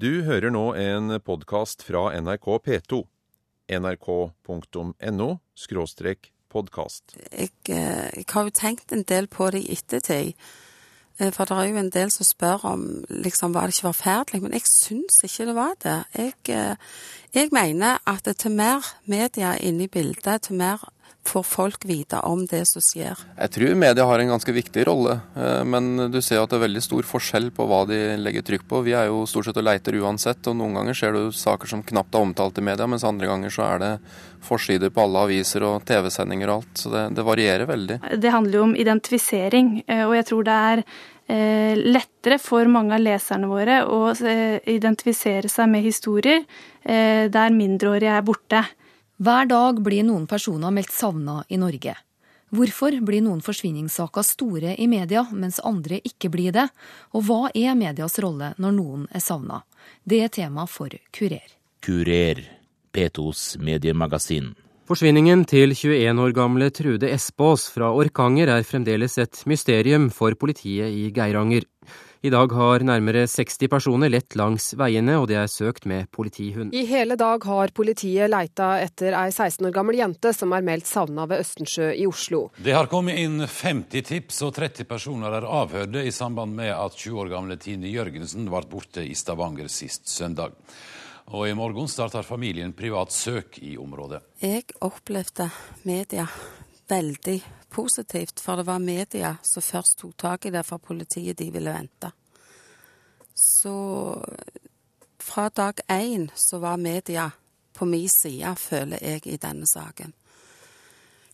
Du 0.00 0.22
hører 0.24 0.48
nå 0.48 0.62
en 0.80 1.12
podkast 1.20 1.82
fra 1.84 2.06
NRK 2.16 2.46
P2. 2.64 3.00
nrk.no 3.76 5.26
podkast. 6.48 7.16
Jeg, 7.28 7.50
eh, 7.68 8.08
jeg 8.16 8.24
har 8.30 8.46
jo 8.46 8.54
tenkt 8.54 8.94
en 8.96 9.04
del 9.04 9.28
på 9.28 9.50
det 9.52 9.60
i 9.60 9.74
ettertid. 9.74 10.32
Eh, 11.18 11.30
For 11.30 11.44
det 11.44 11.58
er 11.58 11.68
jo 11.68 11.82
en 11.82 11.92
del 11.92 12.10
som 12.10 12.24
spør 12.24 12.64
om 12.70 12.86
liksom, 13.10 13.52
var 13.52 13.68
det 13.68 13.76
ikke 13.76 13.90
forferdelig, 13.90 14.40
men 14.42 14.56
jeg 14.56 14.64
syns 14.72 15.20
ikke 15.28 15.46
det 15.50 15.56
var 15.58 15.76
det. 15.84 15.98
Jeg, 16.16 16.34
eh, 16.48 16.76
jeg 17.34 17.52
mener 17.52 17.98
at 18.06 18.24
til 18.38 18.50
mer 18.56 18.80
media 19.04 19.58
inne 19.58 19.84
i 19.84 19.92
bildet, 19.92 20.42
til 20.42 20.56
mer 20.56 20.88
får 21.26 21.42
folk 21.42 21.84
vite 21.84 22.18
om 22.26 22.46
det 22.46 22.62
som 22.68 22.82
skjer. 22.82 23.18
Jeg 23.36 23.52
tror 23.54 23.74
media 23.78 24.06
har 24.08 24.22
en 24.22 24.32
ganske 24.32 24.54
viktig 24.54 24.86
rolle, 24.88 25.18
eh, 25.36 25.62
men 25.64 26.10
du 26.12 26.20
ser 26.22 26.40
at 26.40 26.50
det 26.50 26.58
er 26.58 26.64
veldig 26.64 26.82
stor 26.84 27.06
forskjell 27.06 27.50
på 27.54 27.66
hva 27.68 27.82
de 27.90 28.00
legger 28.20 28.46
trykk 28.46 28.66
på. 28.70 28.82
Vi 28.86 28.96
er 28.96 29.10
jo 29.10 29.26
stort 29.30 29.50
sett 29.50 29.60
og 29.60 29.66
leiter 29.68 29.98
uansett, 30.00 30.42
og 30.50 30.58
noen 30.58 30.80
ganger 30.80 30.96
ser 30.96 31.16
du 31.16 31.30
saker 31.36 31.70
som 31.70 31.84
knapt 31.86 32.16
er 32.16 32.26
omtalt 32.26 32.58
i 32.58 32.66
media, 32.66 32.88
mens 32.90 33.06
andre 33.06 33.30
ganger 33.30 33.54
så 33.54 33.66
er 33.68 33.84
det 33.84 33.92
forsider 34.44 34.92
på 34.94 35.04
alle 35.04 35.26
aviser 35.28 35.64
og 35.68 35.84
TV-sendinger 35.88 36.50
og 36.50 36.62
alt. 36.62 36.74
Så 36.82 36.92
det, 36.94 37.06
det 37.16 37.26
varierer 37.26 37.68
veldig. 37.68 38.00
Det 38.20 38.34
handler 38.34 38.60
jo 38.60 38.66
om 38.70 38.76
identifisering, 38.76 39.72
eh, 39.86 40.04
og 40.08 40.16
jeg 40.16 40.30
tror 40.32 40.48
det 40.48 40.58
er 40.72 40.84
eh, 41.30 41.78
lettere 41.78 42.40
for 42.42 42.68
mange 42.70 42.96
av 42.96 43.04
leserne 43.04 43.50
våre 43.50 43.82
å 43.86 44.02
eh, 44.14 44.58
identifisere 44.72 45.50
seg 45.52 45.70
med 45.72 45.86
historier 45.86 46.42
eh, 46.82 47.28
der 47.32 47.54
mindreårige 47.54 48.18
er 48.18 48.26
borte. 48.26 48.64
Hver 49.20 49.44
dag 49.44 49.82
blir 49.84 50.00
noen 50.08 50.22
personer 50.24 50.72
meldt 50.72 50.94
savna 50.96 51.42
i 51.52 51.58
Norge. 51.60 51.92
Hvorfor 52.56 52.94
blir 53.04 53.20
noen 53.20 53.42
forsvinningssaker 53.44 54.24
store 54.24 54.72
i 54.80 54.86
media, 54.88 55.26
mens 55.36 55.58
andre 55.60 55.98
ikke 56.08 56.30
blir 56.32 56.54
det? 56.56 56.64
Og 57.12 57.26
hva 57.26 57.50
er 57.52 57.76
medias 57.76 58.16
rolle 58.24 58.54
når 58.56 58.72
noen 58.78 59.02
er 59.12 59.20
savna? 59.20 59.60
Det 60.08 60.22
er 60.24 60.32
tema 60.32 60.64
for 60.64 60.96
Kurer. 61.12 61.52
Kurer, 61.84 62.40
P2s 62.96 63.60
mediemagasin. 63.60 64.54
Forsvinningen 64.88 65.44
til 65.44 65.76
21 65.76 66.24
år 66.24 66.32
gamle 66.40 66.70
Trude 66.72 67.12
Espås 67.12 67.68
fra 67.76 67.92
Orkanger 67.92 68.48
er 68.56 68.64
fremdeles 68.64 69.20
et 69.20 69.44
mysterium 69.44 70.08
for 70.08 70.32
politiet 70.32 70.96
i 70.96 71.10
Geiranger. 71.12 71.68
I 72.20 72.28
dag 72.28 72.52
har 72.52 72.82
nærmere 72.84 73.22
60 73.24 73.70
personer 73.72 74.10
lett 74.12 74.34
langs 74.36 74.74
veiene, 74.76 75.14
og 75.16 75.30
det 75.30 75.38
er 75.40 75.46
søkt 75.48 75.86
med 75.88 76.10
politihund. 76.12 76.74
I 76.76 76.82
hele 76.84 77.16
dag 77.16 77.46
har 77.48 77.70
politiet 77.72 78.28
leita 78.28 78.74
etter 78.82 79.14
ei 79.16 79.30
16 79.32 79.64
år 79.64 79.72
gammel 79.72 79.96
jente 79.96 80.34
som 80.36 80.52
er 80.52 80.66
meldt 80.66 80.84
savna 80.84 81.24
ved 81.30 81.40
Østensjø 81.40 81.86
i 81.96 82.04
Oslo. 82.04 82.42
Det 82.60 82.74
har 82.76 82.90
kommet 82.92 83.16
inn 83.22 83.40
50 83.40 84.04
tips, 84.10 84.42
og 84.44 84.52
30 84.58 84.84
personer 84.90 85.38
er 85.38 85.48
avhørte 85.48 86.02
i 86.04 86.12
samband 86.12 86.52
med 86.60 86.74
at 86.74 86.98
20 87.00 87.22
år 87.24 87.32
gamle 87.32 87.56
Tine 87.56 87.88
Jørgensen 87.88 88.52
ble 88.52 88.62
borte 88.68 89.00
i 89.00 89.16
Stavanger 89.16 89.72
sist 89.72 90.12
søndag. 90.12 90.52
Og 91.32 91.48
i 91.48 91.56
morgen 91.56 91.88
starter 91.88 92.26
familien 92.26 92.76
privat 92.76 93.16
søk 93.16 93.62
i 93.64 93.78
området. 93.80 94.20
Jeg 94.44 94.68
opplevde 94.84 95.48
media 95.88 96.28
veldig 96.90 97.38
positivt, 97.70 98.40
for 98.40 98.60
det 98.60 98.66
var 98.66 98.82
media 98.82 99.36
som 99.42 99.62
først 99.62 99.98
tok 100.02 100.16
tak 100.16 100.46
i 100.46 100.54
det, 100.54 100.64
for 100.66 100.82
politiet 100.82 101.38
de 101.38 101.50
ville 101.54 101.72
vente. 101.72 102.12
Så 103.34 103.74
fra 105.18 105.48
dag 105.48 105.80
én 105.88 106.28
så 106.34 106.58
var 106.58 106.76
media 106.76 107.30
på 107.72 107.84
min 107.84 108.08
side, 108.08 108.56
føler 108.56 108.98
jeg, 109.00 109.26
i 109.26 109.36
denne 109.40 109.66
saken. 109.66 110.12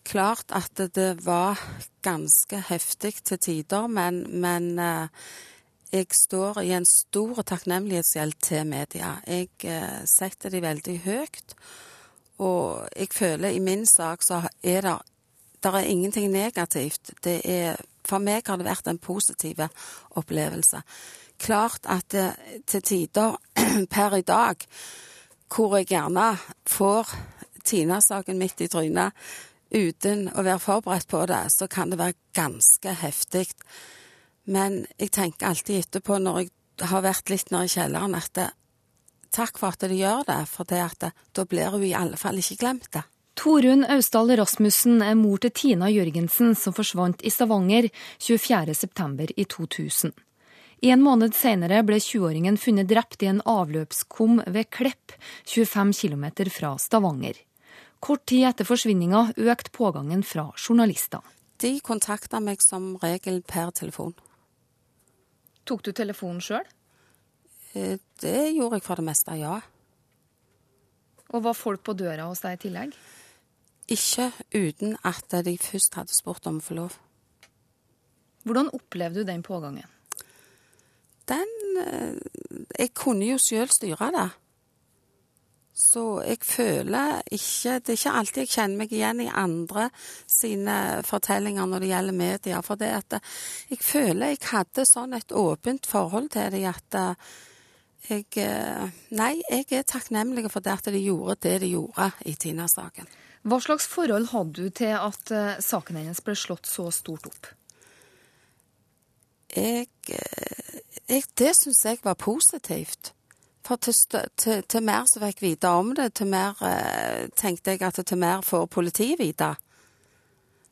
Klart 0.06 0.53
at 0.55 0.78
det 0.95 1.25
var 1.27 1.59
ganske 2.03 2.61
heftig 2.69 3.17
til 3.25 3.39
tider, 3.39 3.89
men, 3.91 4.21
men 4.41 4.78
eh, 4.78 5.09
jeg 5.91 6.06
står 6.15 6.61
i 6.62 6.71
en 6.77 6.87
stor 6.87 7.43
takknemlighetsgjeld 7.43 8.39
til 8.43 8.67
media. 8.71 9.17
Jeg 9.27 9.50
eh, 9.67 10.05
setter 10.06 10.55
de 10.55 10.62
veldig 10.62 10.97
høyt, 11.09 11.56
og 12.39 12.87
jeg 12.95 13.11
føler 13.17 13.56
i 13.56 13.62
min 13.62 13.87
sak 13.87 14.23
så 14.23 14.45
er 14.62 14.87
det 14.87 14.97
det 15.75 15.83
er 15.84 15.92
ingenting 15.92 16.31
negativt. 16.32 17.12
Det 17.25 17.41
er, 17.44 17.81
for 18.06 18.22
meg 18.22 18.47
har 18.47 18.60
det 18.60 18.69
vært 18.69 18.91
en 18.91 19.00
positiv 19.03 19.62
opplevelse. 20.16 20.82
Klart 21.43 21.88
at 21.91 22.09
det, 22.15 22.28
til 22.66 22.82
tider 22.82 23.37
per 23.94 24.16
i 24.16 24.25
dag, 24.27 24.62
hvor 25.53 25.77
jeg 25.77 25.91
gjerne 25.91 26.31
får 26.66 27.12
Tina-saken 27.66 28.38
midt 28.38 28.62
i 28.62 28.71
trynet 28.71 29.15
uten 29.75 30.28
å 30.31 30.44
være 30.47 30.62
forberedt 30.62 31.09
på 31.10 31.25
det, 31.27 31.43
så 31.50 31.66
kan 31.71 31.91
det 31.91 31.98
være 31.98 32.19
ganske 32.37 32.93
heftig. 33.00 33.48
Men 34.47 34.84
jeg 34.98 35.10
tenker 35.16 35.50
alltid 35.50 35.81
etterpå, 35.83 36.21
når 36.22 36.44
jeg 36.44 36.88
har 36.93 37.03
vært 37.03 37.33
litt 37.33 37.50
nede 37.50 37.66
i 37.66 37.75
kjelleren, 37.75 38.15
at 38.15 38.31
det, 38.38 38.47
takk 39.34 39.59
for 39.59 39.75
at 39.75 39.88
de 39.91 39.98
gjør 39.98 40.22
det, 40.28 40.41
for 40.48 40.69
det 40.71 40.83
at 40.84 40.98
det, 41.03 41.12
da 41.34 41.44
blir 41.48 41.75
hun 41.75 41.84
i 41.84 41.97
alle 41.98 42.19
fall 42.21 42.38
ikke 42.38 42.60
glemt 42.62 42.88
det. 42.94 43.03
Torunn 43.36 43.84
Austdal 43.84 44.32
Rasmussen 44.41 45.02
er 45.04 45.14
mor 45.14 45.38
til 45.42 45.52
Tina 45.52 45.91
Jørgensen, 45.92 46.54
som 46.56 46.72
forsvant 46.72 47.20
i 47.20 47.30
Stavanger 47.30 47.91
24.9. 48.19 49.34
i 49.36 49.44
2000. 49.44 50.14
En 50.86 51.02
måned 51.04 51.34
senere 51.36 51.82
ble 51.84 51.98
20-åringen 52.00 52.56
funnet 52.60 52.88
drept 52.88 53.22
i 53.24 53.28
en 53.28 53.42
avløpskum 53.48 54.41
ved 54.52 54.70
Klepp, 54.72 55.12
25 55.48 55.92
km 56.00 56.24
fra 56.52 56.74
Stavanger. 56.80 57.36
Kort 58.00 58.24
tid 58.28 58.47
etter 58.48 58.69
forsvinninga 58.69 59.34
økte 59.36 59.72
pågangen 59.72 60.24
fra 60.24 60.50
journalister. 60.56 61.20
De 61.60 61.78
kontakta 61.80 62.41
meg 62.41 62.64
som 62.64 62.94
regel 63.03 63.42
per 63.44 63.68
telefon. 63.76 64.14
Tok 65.68 65.84
du 65.84 65.92
telefonen 65.92 66.41
sjøl? 66.41 66.64
Eh, 67.74 67.98
Det 68.20 68.53
gjorde 68.56 68.80
jeg 68.80 68.84
for 68.84 68.97
det 68.97 69.04
meste, 69.04 69.36
ja. 69.36 69.60
Og 71.34 71.42
var 71.42 71.54
folk 71.54 71.82
på 71.84 71.97
døra 71.97 72.28
hos 72.28 72.41
deg 72.41 72.56
i 72.56 72.62
tillegg? 72.68 72.97
Ikke 73.88 74.32
uten 74.54 74.97
at 75.06 75.30
de 75.47 75.58
først 75.62 75.94
hadde 75.94 76.14
spurt 76.14 76.47
om 76.50 76.58
å 76.58 76.64
få 76.64 76.78
lov. 76.78 76.97
Hvordan 78.47 78.70
opplevde 78.74 79.22
du 79.22 79.28
den 79.28 79.42
pågangen? 79.42 79.86
Den 81.26 81.52
eh, 81.82 82.19
Jeg 82.78 82.92
kunne 82.94 83.26
jo 83.26 83.38
sjøl 83.42 83.70
styre 83.70 84.10
det. 84.14 84.28
Så 85.76 86.22
jeg 86.24 86.38
føler 86.41 87.20
ikke 87.30 87.78
Det 87.84 87.92
er 87.92 87.98
ikke 87.98 88.12
alltid 88.19 88.42
jeg 88.42 88.52
kjenner 88.54 88.80
meg 88.80 88.92
igjen 88.97 89.20
i 89.20 89.28
andre 89.28 89.91
sine 90.30 90.76
fortellinger 91.04 91.66
når 91.68 91.84
det 91.84 91.91
gjelder 91.91 92.16
media. 92.16 92.62
For 92.64 92.80
det 92.80 92.92
at 92.97 93.18
jeg 93.68 93.82
føler 93.84 94.32
jeg 94.32 94.47
hadde 94.50 94.86
sånn 94.88 95.18
et 95.18 95.34
åpent 95.36 95.86
forhold 95.86 96.30
til 96.32 96.54
dem 96.54 96.70
at 96.70 96.98
eh, 97.03 97.28
jeg 98.06 98.26
eh, 98.38 98.88
Nei, 99.18 99.34
jeg 99.50 99.66
er 99.74 99.86
takknemlig 99.86 100.47
for 100.50 100.62
det 100.62 100.78
at 100.78 100.91
de 100.94 101.03
gjorde 101.03 101.41
det 101.42 101.60
de 101.66 101.74
gjorde 101.74 102.12
i 102.24 102.34
Tina-saken. 102.38 103.10
Hva 103.47 103.61
slags 103.62 103.87
forhold 103.87 104.33
hadde 104.33 104.65
du 104.65 104.71
til 104.75 104.97
at 104.99 105.31
eh, 105.31 105.59
saken 105.62 106.01
hennes 106.01 106.23
ble 106.25 106.34
slått 106.34 106.67
så 106.67 106.89
stort 106.95 107.29
opp? 107.31 107.53
Jeg, 109.55 109.87
eh, 110.11 110.81
jeg 111.07 111.29
Det 111.39 111.53
syns 111.55 111.84
jeg 111.84 112.03
var 112.03 112.19
positivt. 112.19 113.12
For 113.67 113.77
til, 113.77 113.95
til, 114.37 114.62
til 114.62 114.83
mer 114.83 115.07
som 115.11 115.23
fikk 115.23 115.43
vite 115.43 115.71
om 115.71 115.95
det, 115.95 116.12
til 116.15 116.31
mer 116.31 116.59
eh, 116.62 117.31
tenkte 117.39 117.75
jeg 117.75 117.83
at 117.87 118.03
til 118.07 118.19
mer 118.19 118.43
får 118.47 118.67
politiet 118.67 119.19
vite. 119.19 119.55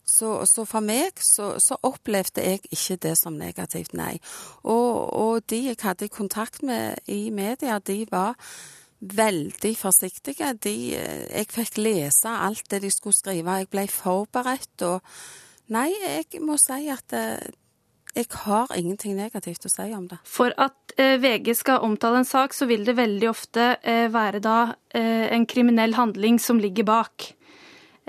Så, 0.05 0.45
så 0.47 0.67
for 0.69 0.85
meg 0.85 1.17
så, 1.23 1.55
så 1.63 1.79
opplevde 1.83 2.43
jeg 2.45 2.61
ikke 2.71 2.99
det 3.07 3.15
som 3.19 3.39
negativt, 3.39 3.95
nei. 3.97 4.19
Og, 4.63 5.15
og 5.15 5.47
de 5.51 5.63
jeg 5.71 5.81
hadde 5.81 6.11
kontakt 6.13 6.63
med 6.63 6.99
i 7.09 7.31
media, 7.31 7.79
de 7.79 8.05
var 8.11 8.35
veldig 9.13 9.75
forsiktige. 9.77 10.53
De, 10.63 10.77
eh, 10.97 11.27
jeg 11.31 11.51
fikk 11.53 11.81
lese 11.83 12.29
alt 12.29 12.69
det 12.71 12.83
de 12.85 12.91
skulle 12.93 13.17
skrive. 13.17 13.59
Jeg 13.63 13.71
ble 13.73 13.89
forberedt 13.89 14.87
og 14.91 15.01
Nei, 15.73 15.95
jeg 15.97 16.43
må 16.45 16.59
si 16.61 16.91
at 16.93 17.15
eh, 17.17 17.41
jeg 18.15 18.27
har 18.45 18.69
ingenting 18.77 19.15
negativt 19.17 19.65
å 19.65 19.71
si 19.73 19.87
om 19.97 20.05
det. 20.11 20.19
For 20.29 20.53
at 20.61 20.93
eh, 21.01 21.17
VG 21.17 21.55
skal 21.57 21.87
omtale 21.87 22.21
en 22.21 22.29
sak, 22.29 22.53
så 22.53 22.69
vil 22.69 22.85
det 22.85 22.99
veldig 22.99 23.31
ofte 23.31 23.71
være 24.13 24.43
da 24.45 24.59
en 24.93 25.47
kriminell 25.49 25.97
handling 25.97 26.37
som 26.39 26.61
ligger 26.61 26.85
bak. 26.85 27.31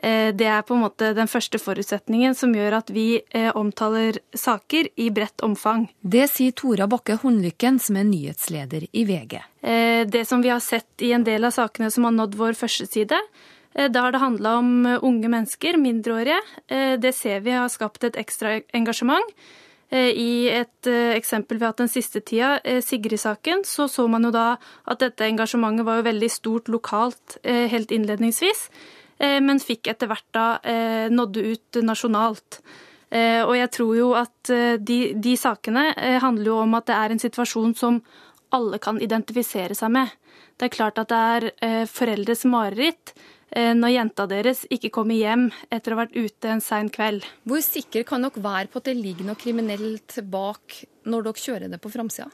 Eh, 0.03 0.33
det 0.35 0.47
er 0.49 0.63
på 0.67 0.75
en 0.75 0.83
måte 0.83 1.13
den 1.15 1.29
første 1.31 1.59
forutsetningen 1.61 2.35
som 2.35 2.53
gjør 2.55 2.79
at 2.81 2.91
vi 2.93 3.21
eh, 3.31 3.49
omtaler 3.55 4.19
saker 4.35 4.89
i 4.99 5.09
bredt 5.15 5.43
omfang. 5.45 5.87
Det 6.01 6.27
sier 6.33 6.55
Tora 6.57 6.87
Bakke 6.91 7.17
Hundlykken, 7.21 7.79
som 7.79 7.99
er 7.99 8.07
nyhetsleder 8.09 8.89
i 8.91 9.05
VG. 9.07 9.39
Eh, 9.63 10.03
Det 10.05 10.25
som 10.27 10.43
vi 10.43 10.51
har 10.51 10.59
sett 10.59 11.01
i 11.01 11.13
en 11.15 11.23
del 11.23 11.47
av 11.47 11.55
sakene 11.55 11.91
som 11.91 12.07
har 12.07 12.15
nådd 12.15 12.35
vår 12.35 12.57
førsteside, 12.59 13.19
da 13.75 14.01
har 14.05 14.13
det 14.13 14.21
handla 14.21 14.53
om 14.61 14.85
unge 15.03 15.27
mennesker, 15.27 15.75
mindreårige. 15.75 16.37
Det 16.95 17.11
ser 17.11 17.41
vi 17.43 17.51
har 17.51 17.67
skapt 17.67 18.05
et 18.07 18.15
ekstra 18.15 18.61
engasjement. 18.71 19.33
I 19.91 20.47
et 20.47 20.87
eksempel 20.87 21.59
vi 21.59 21.65
har 21.65 21.73
hatt 21.73 21.83
den 21.83 21.91
siste 21.91 22.21
tida, 22.23 22.61
Sigrid-saken, 22.63 23.65
så 23.67 23.89
så 23.91 24.07
man 24.07 24.23
jo 24.23 24.31
da 24.31 24.55
at 24.87 25.03
dette 25.03 25.27
engasjementet 25.27 25.83
var 25.83 25.99
jo 25.99 26.07
veldig 26.07 26.31
stort 26.31 26.71
lokalt 26.71 27.35
helt 27.43 27.91
innledningsvis, 27.91 28.69
men 29.39 29.61
fikk 29.63 29.87
etter 29.93 30.09
hvert 30.11 30.27
da 30.35 30.47
eh, 30.63 31.07
nådde 31.13 31.43
ut 31.53 31.79
nasjonalt. 31.85 32.59
Eh, 33.09 33.41
Og 33.45 33.55
jeg 33.55 33.71
tror 33.71 33.95
jo 33.95 34.09
at 34.17 34.49
eh, 34.51 34.75
de, 34.81 35.13
de 35.15 35.35
sakene 35.39 35.93
eh, 35.95 36.19
handler 36.19 36.51
jo 36.51 36.57
om 36.65 36.73
at 36.75 36.87
det 36.89 36.95
er 36.97 37.13
en 37.15 37.21
situasjon 37.23 37.75
som 37.79 38.01
alle 38.55 38.79
kan 38.79 38.99
identifisere 39.01 39.75
seg 39.75 39.91
med. 39.95 40.11
Det 40.57 40.67
er 40.67 40.75
klart 40.75 40.99
at 40.99 41.09
det 41.11 41.21
er 41.37 41.47
eh, 41.63 41.85
foreldres 41.87 42.45
mareritt 42.47 43.13
eh, 43.51 43.73
når 43.75 43.95
jenta 43.95 44.27
deres 44.31 44.65
ikke 44.71 44.91
kommer 44.95 45.15
hjem 45.15 45.49
etter 45.69 45.91
å 45.91 45.97
ha 45.97 46.05
vært 46.05 46.15
ute 46.15 46.51
en 46.51 46.63
sein 46.63 46.89
kveld. 46.89 47.23
Hvor 47.47 47.63
sikre 47.63 48.03
kan 48.07 48.23
dere 48.23 48.43
være 48.43 48.71
på 48.71 48.79
at 48.79 48.89
det 48.89 48.97
ligger 48.99 49.27
noe 49.31 49.39
kriminelt 49.39 50.19
bak 50.31 50.81
når 51.05 51.29
dere 51.29 51.45
kjører 51.47 51.71
det 51.71 51.81
på 51.83 51.91
framsida? 51.93 52.29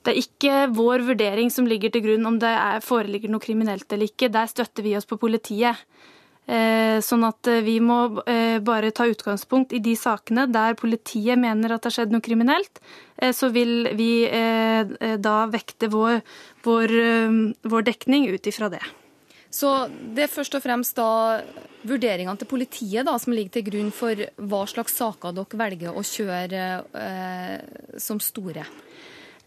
Det 0.00 0.12
er 0.12 0.22
ikke 0.22 0.54
vår 0.72 1.04
vurdering 1.10 1.50
som 1.52 1.66
ligger 1.68 1.92
til 1.92 2.04
grunn 2.06 2.28
om 2.28 2.38
det 2.40 2.50
er, 2.50 2.80
foreligger 2.84 3.32
noe 3.32 3.42
kriminelt 3.44 3.92
eller 3.92 4.08
ikke. 4.08 4.30
Der 4.32 4.48
støtter 4.48 4.86
vi 4.86 4.96
oss 4.96 5.08
på 5.08 5.20
politiet. 5.20 5.76
Eh, 6.50 6.98
sånn 7.04 7.22
at 7.28 7.46
eh, 7.46 7.60
vi 7.62 7.76
må 7.84 7.98
eh, 8.24 8.56
bare 8.64 8.90
ta 8.96 9.04
utgangspunkt 9.06 9.74
i 9.76 9.82
de 9.84 9.92
sakene 9.94 10.48
der 10.50 10.74
politiet 10.78 11.38
mener 11.38 11.76
at 11.76 11.84
det 11.84 11.90
har 11.92 11.98
skjedd 12.00 12.14
noe 12.16 12.24
kriminelt. 12.24 12.80
Så 13.36 13.50
vil 13.52 13.90
vi 13.98 14.24
da 15.20 15.34
vekte 15.52 15.90
vår, 15.92 16.22
vår, 16.64 16.94
vår 17.68 17.84
dekning 17.84 18.30
ut 18.32 18.48
ifra 18.48 18.70
det. 18.72 18.80
Så 19.52 19.90
det 19.90 20.24
er 20.24 20.32
først 20.32 20.54
og 20.56 20.62
fremst 20.64 20.96
da 20.96 21.42
vurderingene 21.84 22.38
til 22.38 22.48
politiet 22.48 23.04
da, 23.04 23.16
som 23.18 23.34
ligger 23.34 23.58
til 23.58 23.66
grunn 23.66 23.90
for 23.94 24.24
hva 24.38 24.62
slags 24.70 24.94
saker 25.00 25.34
dere 25.36 25.60
velger 25.60 25.96
å 25.96 26.04
kjøre 26.06 26.64
eh, 27.02 27.98
som 28.00 28.20
store? 28.22 28.64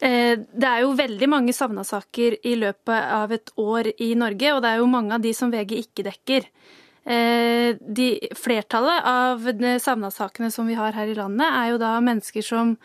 Det 0.04 0.68
er 0.68 0.82
jo 0.84 0.98
veldig 1.00 1.28
mange 1.32 1.54
savna-saker 1.56 2.34
i 2.44 2.58
løpet 2.60 3.12
av 3.16 3.32
et 3.32 3.54
år 3.62 3.88
i 4.04 4.10
Norge, 4.20 4.50
og 4.52 4.60
det 4.66 4.72
er 4.74 4.82
jo 4.82 4.90
mange 4.92 5.16
av 5.16 5.24
de 5.24 5.32
som 5.38 5.54
VG 5.54 5.78
ikke 5.80 6.04
dekker. 6.10 6.50
Eh, 7.04 7.76
de, 7.80 8.08
flertallet 8.40 9.04
av 9.04 9.42
savna-sakene 9.84 10.48
som 10.54 10.70
vi 10.70 10.78
har 10.80 10.96
her 10.96 11.10
i 11.12 11.18
landet, 11.18 11.50
er 11.50 11.74
jo 11.74 11.82
da 11.82 11.98
mennesker 12.00 12.46
som 12.46 12.78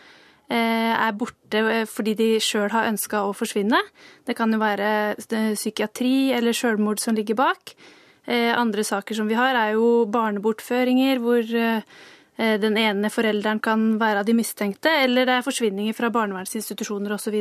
eh, 0.50 0.90
er 0.90 1.14
borte 1.14 1.84
fordi 1.86 2.16
de 2.18 2.28
sjøl 2.42 2.72
har 2.74 2.90
ønska 2.90 3.22
å 3.28 3.36
forsvinne. 3.36 3.78
Det 4.26 4.34
kan 4.38 4.50
jo 4.50 4.58
være 4.58 4.90
eh, 5.14 5.54
psykiatri 5.54 6.32
eller 6.34 6.56
sjølmord 6.56 7.02
som 7.02 7.18
ligger 7.18 7.38
bak. 7.38 7.76
Andre 8.28 8.82
saker 8.84 9.16
som 9.16 9.24
vi 9.24 9.38
har, 9.38 9.56
er 9.56 9.70
jo 9.78 10.02
barnebortføringer 10.12 11.16
hvor 11.24 11.46
den 12.38 12.76
ene 12.78 13.08
forelderen 13.10 13.58
kan 13.58 13.96
være 13.98 14.20
av 14.20 14.26
de 14.28 14.34
mistenkte, 14.38 14.92
eller 15.02 15.26
det 15.26 15.32
er 15.34 15.42
forsvinninger 15.42 15.96
fra 15.96 16.10
barnevernsinstitusjoner 16.14 17.16
osv. 17.16 17.40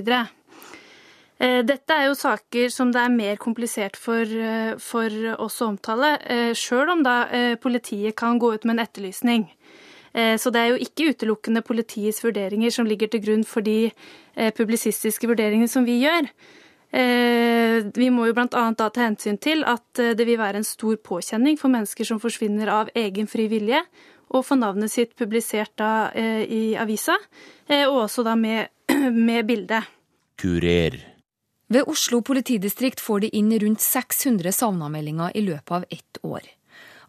Eh, 1.37 1.59
dette 1.61 1.93
er 1.93 2.07
jo 2.07 2.17
saker 2.17 2.71
som 2.73 2.89
det 2.93 3.01
er 3.03 3.13
mer 3.13 3.35
komplisert 3.37 3.95
for, 3.95 4.25
eh, 4.25 4.73
for 4.81 5.09
oss 5.37 5.59
å 5.61 5.69
omtale, 5.69 6.17
eh, 6.25 6.53
sjøl 6.53 6.89
om 6.89 7.03
da 7.03 7.55
politiet 7.61 8.15
kan 8.15 8.39
gå 8.39 8.53
ut 8.53 8.65
med 8.65 8.79
en 8.79 8.85
etterlysning. 8.85 9.49
Så 10.17 10.51
det 10.51 10.55
er 10.55 10.69
jo 10.69 10.83
ikke 10.83 11.13
utelukkende 11.13 11.61
politiets 11.61 12.23
vurderinger 12.23 12.71
som 12.71 12.87
ligger 12.87 13.07
til 13.07 13.21
grunn 13.21 13.45
for 13.45 13.61
de 13.61 13.91
publisistiske 14.35 15.27
vurderingene 15.27 15.69
som 15.69 15.85
vi 15.85 16.01
gjør. 16.01 16.27
Vi 16.91 18.09
må 18.09 18.25
jo 18.25 18.33
bl.a. 18.33 18.73
ta 18.73 18.89
hensyn 18.89 19.39
til 19.39 19.63
at 19.63 19.93
det 19.93 20.25
vil 20.25 20.39
være 20.39 20.55
en 20.55 20.63
stor 20.63 20.95
påkjenning 20.95 21.59
for 21.59 21.69
mennesker 21.69 22.03
som 22.03 22.19
forsvinner 22.19 22.67
av 22.67 22.89
egen 22.95 23.27
fri 23.27 23.47
vilje, 23.47 23.83
å 24.29 24.43
få 24.43 24.57
navnet 24.59 24.91
sitt 24.91 25.15
publisert 25.17 25.75
da 25.79 26.09
i 26.13 26.75
avisa, 26.79 27.15
og 27.87 27.99
også 28.05 28.25
da 28.27 28.35
med, 28.39 28.73
med 29.27 29.45
bilde. 29.47 29.81
Kurer. 30.37 30.99
Ved 31.67 31.87
Oslo 31.91 32.21
politidistrikt 32.23 33.01
får 33.03 33.25
de 33.25 33.31
inn 33.35 33.49
rundt 33.59 33.83
600 33.83 34.53
savnameldinger 34.55 35.35
i 35.35 35.43
løpet 35.47 35.73
av 35.79 35.85
ett 35.89 36.21
år. 36.23 36.45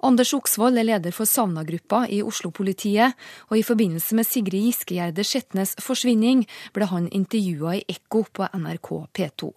Anders 0.03 0.33
Oksvold 0.35 0.79
er 0.79 0.87
leder 0.87 1.15
for 1.15 1.27
savnagruppa 1.27 2.05
i 2.15 2.21
Oslo-politiet, 2.23 3.15
og 3.51 3.59
i 3.59 3.65
forbindelse 3.67 4.15
med 4.15 4.27
Sigrid 4.27 4.69
Giskegjerde 4.69 5.25
Skjetnes 5.27 5.75
forsvinning 5.83 6.45
ble 6.75 6.87
han 6.91 7.09
intervjua 7.15 7.79
i 7.81 7.87
Ekko 7.95 8.23
på 8.31 8.47
NRK 8.55 8.93
P2. 9.19 9.51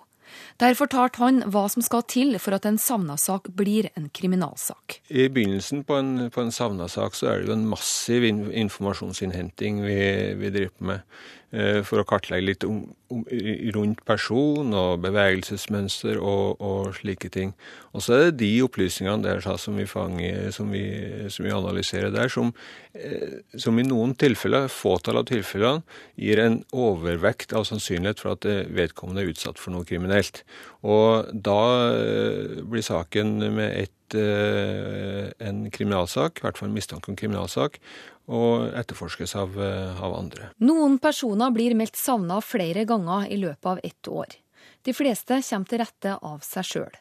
Der 0.62 0.78
fortalte 0.78 1.22
han 1.24 1.42
hva 1.51 1.66
som 1.72 1.83
skal 1.86 2.06
til 2.12 2.38
for 2.42 2.56
at 2.57 2.68
en 2.69 2.80
savna-sak 2.81 3.50
blir 3.57 3.89
en 3.95 4.10
kriminalsak. 4.13 5.00
I 5.10 5.28
begynnelsen 5.33 5.83
på 5.88 5.98
en, 6.00 6.16
en 6.30 6.56
savna-sak 6.56 7.18
så 7.18 7.31
er 7.31 7.42
det 7.42 7.51
jo 7.51 7.57
en 7.57 7.69
massiv 7.69 8.25
informasjonsinnhenting 8.28 9.83
vi, 9.86 10.01
vi 10.39 10.54
driver 10.54 10.92
med. 10.92 11.06
Eh, 11.51 11.81
for 11.83 12.00
å 12.00 12.06
kartlegge 12.07 12.45
litt 12.48 12.63
om, 12.63 12.77
om, 13.12 13.25
rundt 13.75 14.00
person 14.07 14.71
og 14.71 15.01
bevegelsesmønster 15.03 16.15
og, 16.15 16.62
og, 16.63 16.94
slike 16.95 17.27
ting. 17.33 17.51
Og 17.92 18.06
så 18.06 18.13
er 18.15 18.21
det 18.30 18.45
de 18.45 18.51
opplysningene 18.63 19.25
der 19.25 19.44
som 19.59 19.75
vi 19.75 19.83
fanger, 19.89 20.48
som 20.56 20.71
vi, 20.71 20.86
som 21.27 21.44
vi 21.44 21.51
analyserer 21.51 22.13
der, 22.15 22.31
som, 22.31 22.53
eh, 22.95 23.42
som, 23.59 23.75
i 23.75 23.83
noen 23.83 24.15
tilfeller, 24.15 24.71
fåtall 24.71 25.19
av 25.19 25.27
tilfellene, 25.27 25.83
gir 26.15 26.39
en 26.39 26.62
overvekt 26.71 27.51
av 27.51 27.68
sannsynlighet 27.68 28.24
for 28.24 28.38
at 28.38 28.47
vedkommende 28.71 29.25
er 29.25 29.33
utsatt 29.33 29.59
for 29.59 29.75
noe 29.75 29.83
kriminelt. 29.88 30.45
Og 30.88 31.33
da 31.36 31.63
eh, 31.97 32.62
blir 32.63 32.86
saken 32.88 33.42
med 33.50 33.74
ett 33.75 33.97
en 34.12 35.62
kriminalsak, 35.71 36.42
i 36.42 36.44
hvert 36.44 36.57
fall 36.59 36.68
en 36.68 36.74
mistanke 36.75 37.07
om 37.07 37.15
kriminalsak, 37.15 37.77
og 38.31 38.72
etterforskes 38.80 39.36
av, 39.36 39.57
eh, 39.62 40.04
av 40.04 40.16
andre. 40.16 40.50
Noen 40.63 40.98
personer 41.00 41.51
blir 41.51 41.75
meldt 41.75 42.00
savna 42.00 42.39
flere 42.42 42.86
ganger 42.86 43.28
i 43.31 43.38
løpet 43.38 43.66
av 43.66 43.80
ett 43.83 44.07
år. 44.07 44.38
De 44.83 44.94
fleste 44.94 45.42
kommer 45.42 45.68
til 45.68 45.80
rette 45.80 46.18
av 46.22 46.39
seg 46.45 46.63
sjøl. 46.63 46.95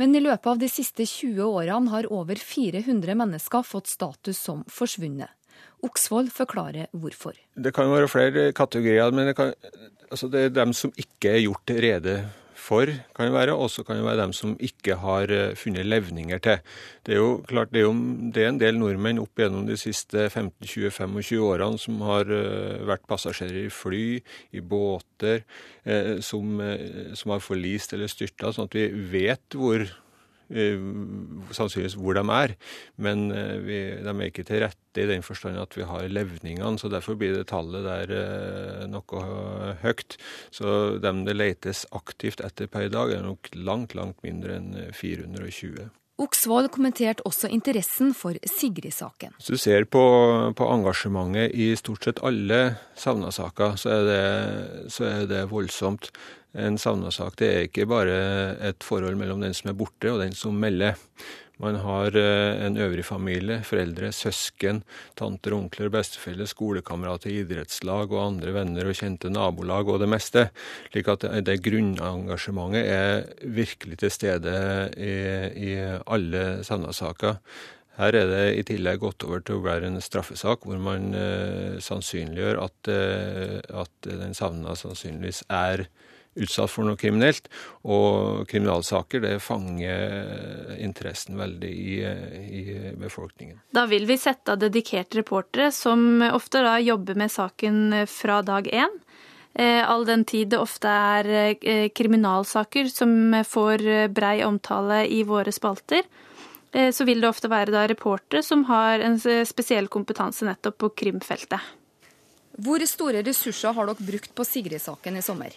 Men 0.00 0.16
i 0.16 0.20
løpet 0.24 0.46
av 0.46 0.58
de 0.58 0.68
siste 0.72 1.04
20 1.06 1.44
årene 1.44 1.92
har 1.92 2.08
over 2.10 2.34
400 2.40 3.14
mennesker 3.14 3.62
fått 3.62 3.86
status 3.86 4.38
som 4.38 4.64
forsvunnet. 4.64 5.28
Oksvold 5.82 6.32
forklarer 6.32 6.88
hvorfor. 6.94 7.36
Det 7.54 7.74
kan 7.74 7.90
være 7.90 8.08
flere 8.08 8.52
kategorier, 8.56 9.12
men 9.12 9.28
det, 9.28 9.36
kan, 9.36 9.52
altså 10.10 10.30
det 10.30 10.46
er 10.46 10.54
dem 10.54 10.72
som 10.72 10.92
ikke 10.96 11.36
er 11.36 11.44
gjort 11.44 11.74
rede 11.84 12.16
for, 12.62 12.90
kan 13.16 13.28
det 13.28 13.34
være, 13.34 13.56
og 13.58 13.70
så 13.72 13.82
kan 13.86 13.98
det 13.98 14.06
være 14.06 14.22
dem 14.22 14.34
som 14.36 14.54
ikke 14.62 14.96
har 15.02 15.32
eh, 15.34 15.54
funnet 15.58 15.88
levninger 15.88 16.42
til. 16.44 16.60
Det 17.06 17.16
er 17.16 17.20
jo 17.20 17.32
klart, 17.48 17.72
det 17.74 17.82
er, 17.82 17.88
jo, 17.88 17.94
det 18.34 18.44
er 18.44 18.52
en 18.52 18.60
del 18.60 18.78
nordmenn 18.78 19.22
opp 19.22 19.42
gjennom 19.42 19.66
de 19.66 19.78
siste 19.80 20.28
15-20-25 20.28 21.42
årene 21.42 21.80
som 21.82 21.98
har 22.06 22.30
uh, 22.30 22.84
vært 22.86 23.08
passasjerer 23.10 23.64
i 23.64 23.72
fly, 23.72 24.04
i 24.54 24.62
båter, 24.62 25.42
uh, 25.88 26.20
som, 26.22 26.62
som, 27.18 27.34
har 27.34 27.42
forlist 27.42 27.96
eller 27.96 28.10
styrta, 28.10 28.52
sånn 28.54 28.70
at 28.70 28.78
vi 28.78 28.86
vet 29.16 29.58
hvor 29.58 29.82
Eh, 29.82 30.01
sannsynligvis 30.52 31.96
hvor 32.00 32.18
de 32.18 32.24
er. 32.36 32.54
Men 33.02 33.30
eh, 33.34 33.56
vi, 33.64 33.80
de 34.02 34.12
er 34.12 34.28
ikke 34.28 34.46
til 34.48 34.62
rette 34.64 35.02
i 35.02 35.08
den 35.08 35.24
forstand 35.24 35.60
at 35.60 35.76
vi 35.78 35.86
har 35.88 36.08
levningene, 36.10 36.78
så 36.78 36.90
derfor 36.92 37.16
blir 37.20 37.36
det 37.38 37.48
tallet 37.52 37.86
der 37.86 38.14
eh, 38.18 38.84
noe 38.92 39.24
høyt. 39.84 40.18
Så 40.54 40.98
dem 41.02 41.24
det 41.28 41.38
letes 41.38 41.86
aktivt 41.96 42.44
etter 42.44 42.70
per 42.70 42.88
i 42.88 42.92
dag, 42.92 43.14
er 43.16 43.26
nok 43.26 43.52
langt, 43.56 43.96
langt 43.98 44.22
mindre 44.26 44.60
enn 44.60 44.72
420. 44.92 45.90
Oksvold 46.20 46.68
kommenterte 46.74 47.24
også 47.24 47.48
interessen 47.48 48.12
for 48.14 48.36
Sigrid-saken. 48.44 49.32
Hvis 49.38 49.48
du 49.48 49.60
ser 49.60 49.86
på, 49.88 50.02
på, 50.56 50.66
engasjementet 50.68 51.54
i 51.56 51.70
stort 51.78 52.04
sett 52.04 52.20
alle 52.26 52.60
savna-saker, 53.00 53.78
så, 53.80 53.96
så, 54.92 55.06
er 55.08 55.26
det 55.30 55.46
voldsomt. 55.50 56.10
En 56.52 56.76
savna-sak 56.76 57.40
er 57.46 57.64
ikke 57.64 57.88
bare 57.88 58.18
et 58.68 58.84
forhold 58.84 59.16
mellom 59.16 59.40
den 59.40 59.56
som 59.56 59.72
er 59.72 59.78
borte 59.78 60.12
og 60.12 60.20
den 60.20 60.36
som 60.36 60.58
melder. 60.60 61.00
Man 61.60 61.76
har 61.84 62.16
eh, 62.16 62.62
en 62.66 62.78
øvrig 62.80 63.04
familie, 63.04 63.60
foreldre, 63.66 64.08
søsken, 64.16 64.80
tanter, 65.18 65.54
onkler, 65.56 65.90
bestefeller, 65.92 66.48
skolekamerater, 66.48 67.34
idrettslag 67.42 68.08
og 68.14 68.22
andre 68.24 68.54
venner 68.56 68.88
og 68.88 68.96
kjente 68.98 69.30
nabolag 69.32 69.90
og 69.92 70.00
det 70.02 70.08
meste. 70.10 70.48
Slik 70.88 71.12
at 71.12 71.28
det 71.44 71.60
grunnengasjementet 71.66 72.88
er 72.88 73.28
virkelig 73.44 74.00
til 74.02 74.14
stede 74.14 74.56
i, 74.96 75.14
i 75.68 75.76
alle 76.06 76.62
Sanna-saker. 76.66 77.38
Her 77.98 78.16
er 78.16 78.30
det 78.30 78.44
i 78.56 78.64
tillegg 78.72 79.02
gått 79.02 79.24
over 79.26 79.42
til 79.44 79.58
å 79.58 79.64
være 79.66 79.90
en 79.90 80.00
straffesak, 80.00 80.64
hvor 80.64 80.80
man 80.80 81.12
eh, 81.12 81.76
sannsynliggjør 81.84 82.62
at, 82.62 82.88
eh, 82.88 83.58
at 83.82 84.08
den 84.08 84.32
savna 84.36 84.72
sannsynligvis 84.78 85.44
er 85.52 85.84
utsatt 86.34 86.70
for 86.72 86.86
noe 86.86 86.98
kriminelt. 87.00 87.48
Og 87.84 88.46
kriminalsaker 88.50 89.24
det 89.24 89.36
fanger 89.44 90.76
interessen 90.80 91.38
veldig 91.40 91.72
i, 91.72 92.00
i, 92.02 92.64
befolkningen. 93.00 93.60
Da 93.74 93.86
vil 93.90 94.06
vi 94.08 94.18
sette 94.20 94.54
av 94.54 94.62
dedikerte 94.62 95.20
reportere 95.20 95.70
som 95.74 96.22
ofte 96.32 96.64
da 96.64 96.78
jobber 96.82 97.18
med 97.18 97.32
saken 97.32 98.04
fra 98.10 98.42
dag 98.46 98.68
én. 98.72 99.00
Eh, 99.54 99.90
all 99.90 100.06
den 100.08 100.24
tid 100.24 100.48
det 100.48 100.60
ofte 100.62 100.88
er 100.88 101.28
eh, 101.60 101.88
kriminalsaker 101.92 102.88
som 102.88 103.34
får 103.44 103.84
brei 104.08 104.38
omtale 104.46 105.02
i 105.12 105.20
våre 105.28 105.52
spalter, 105.52 106.06
eh, 106.72 106.88
så 106.88 107.04
vil 107.04 107.20
det 107.20 107.28
ofte 107.28 107.50
være 107.52 107.74
da 107.74 107.84
reportere 107.90 108.40
som 108.46 108.64
har 108.70 109.04
en 109.04 109.18
spesiell 109.20 109.90
kompetanse 109.92 110.48
nettopp 110.48 110.78
på 110.80 110.92
krimfeltet. 111.04 111.60
Hvor 112.64 112.80
store 112.88 113.20
ressurser 113.24 113.76
har 113.76 113.88
dere 113.88 114.08
brukt 114.08 114.32
på 114.36 114.44
Sigrid-saken 114.44 115.20
i 115.20 115.24
sommer? 115.24 115.52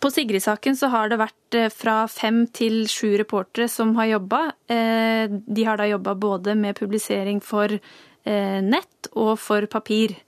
På 0.00 0.10
Sigrid-saken 0.10 0.76
så 0.76 0.90
har 0.92 1.08
det 1.08 1.18
vært 1.20 1.56
eh, 1.56 1.70
fra 1.72 2.04
fem 2.10 2.44
til 2.54 2.84
sju 2.90 3.16
reportere 3.20 3.68
som 3.72 3.94
har 3.96 4.10
jobba. 4.10 4.40
Eh, 4.68 5.24
de 5.30 5.64
har 5.64 5.80
da 5.80 5.88
jobba 5.88 6.14
både 6.20 6.56
med 6.58 6.76
publisering 6.76 7.40
for 7.44 7.72
eh, 7.72 8.58
nett 8.62 9.10
og 9.14 9.36
for 9.40 9.68
papir 9.70 10.18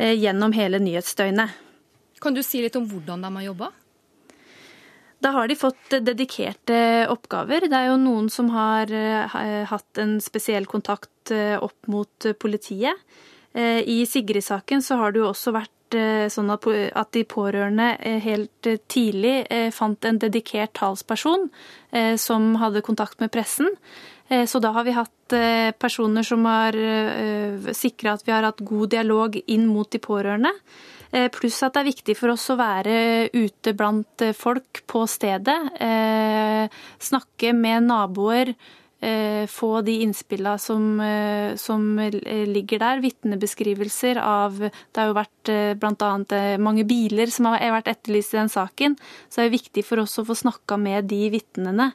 gjennom 0.00 0.54
hele 0.56 0.78
nyhetsdøgnet. 0.80 1.56
Kan 2.24 2.32
du 2.32 2.40
si 2.40 2.62
litt 2.62 2.76
om 2.78 2.86
hvordan 2.88 3.20
de 3.20 3.30
har 3.34 3.42
jobba? 3.50 3.66
Da 5.20 5.34
har 5.34 5.50
de 5.50 5.58
fått 5.60 5.92
dedikerte 6.06 6.78
oppgaver. 7.12 7.66
Det 7.68 7.76
er 7.76 7.90
jo 7.90 7.98
noen 8.00 8.30
som 8.32 8.48
har 8.54 8.88
hatt 9.68 10.00
en 10.00 10.14
spesiell 10.24 10.64
kontakt 10.64 11.34
opp 11.60 11.90
mot 11.92 12.28
politiet. 12.40 12.96
I 13.52 13.98
Sigrid-saken 14.08 14.80
så 14.80 14.96
har 15.02 15.12
det 15.12 15.20
jo 15.20 15.28
også 15.28 15.52
vært 15.58 15.74
sånn 15.94 16.50
at 16.52 17.10
de 17.16 17.24
pårørende 17.28 17.88
helt 18.24 18.68
tidlig 18.92 19.44
fant 19.74 20.04
en 20.04 20.20
dedikert 20.22 20.74
talsperson 20.78 21.48
som 22.20 22.54
hadde 22.60 22.84
kontakt 22.86 23.20
med 23.20 23.32
pressen. 23.34 23.68
Så 24.30 24.60
da 24.62 24.70
har 24.76 24.86
vi 24.86 24.94
hatt 24.94 25.34
personer 25.82 26.26
som 26.26 26.44
har 26.46 26.76
sikra 27.74 28.14
at 28.14 28.22
vi 28.26 28.34
har 28.34 28.46
hatt 28.46 28.62
god 28.62 28.92
dialog 28.94 29.40
inn 29.46 29.66
mot 29.66 29.90
de 29.90 29.98
pårørende. 30.02 30.52
Pluss 31.34 31.58
at 31.66 31.74
det 31.74 31.82
er 31.82 31.90
viktig 31.90 32.14
for 32.18 32.36
oss 32.36 32.46
å 32.54 32.58
være 32.60 33.30
ute 33.34 33.74
blant 33.74 34.28
folk 34.38 34.84
på 34.86 35.02
stedet. 35.10 35.58
Snakke 37.10 37.56
med 37.58 37.90
naboer 37.90 38.54
Eh, 38.54 38.89
få 39.48 39.80
de 39.80 39.94
innspillene 40.04 40.58
som, 40.58 41.00
eh, 41.00 41.56
som, 41.56 41.98
ligger 42.46 42.78
der. 42.78 43.00
Vitnebeskrivelser 43.00 44.20
av 44.20 44.58
Det 44.58 45.00
har 45.00 45.08
jo 45.08 45.16
vært 45.16 45.48
eh, 45.48 45.74
bl.a. 45.74 46.10
mange 46.60 46.84
biler 46.84 47.32
som 47.32 47.48
har 47.48 47.64
vært 47.78 47.88
etterlyst 47.94 48.34
i 48.34 48.40
den 48.40 48.52
saken. 48.52 48.96
Så 49.28 49.40
det 49.40 49.46
er 49.46 49.56
viktig 49.56 49.84
for 49.86 50.02
oss 50.04 50.18
å 50.20 50.26
få 50.28 50.36
snakka 50.36 50.76
med 50.76 51.08
de 51.10 51.30
vitnene 51.32 51.92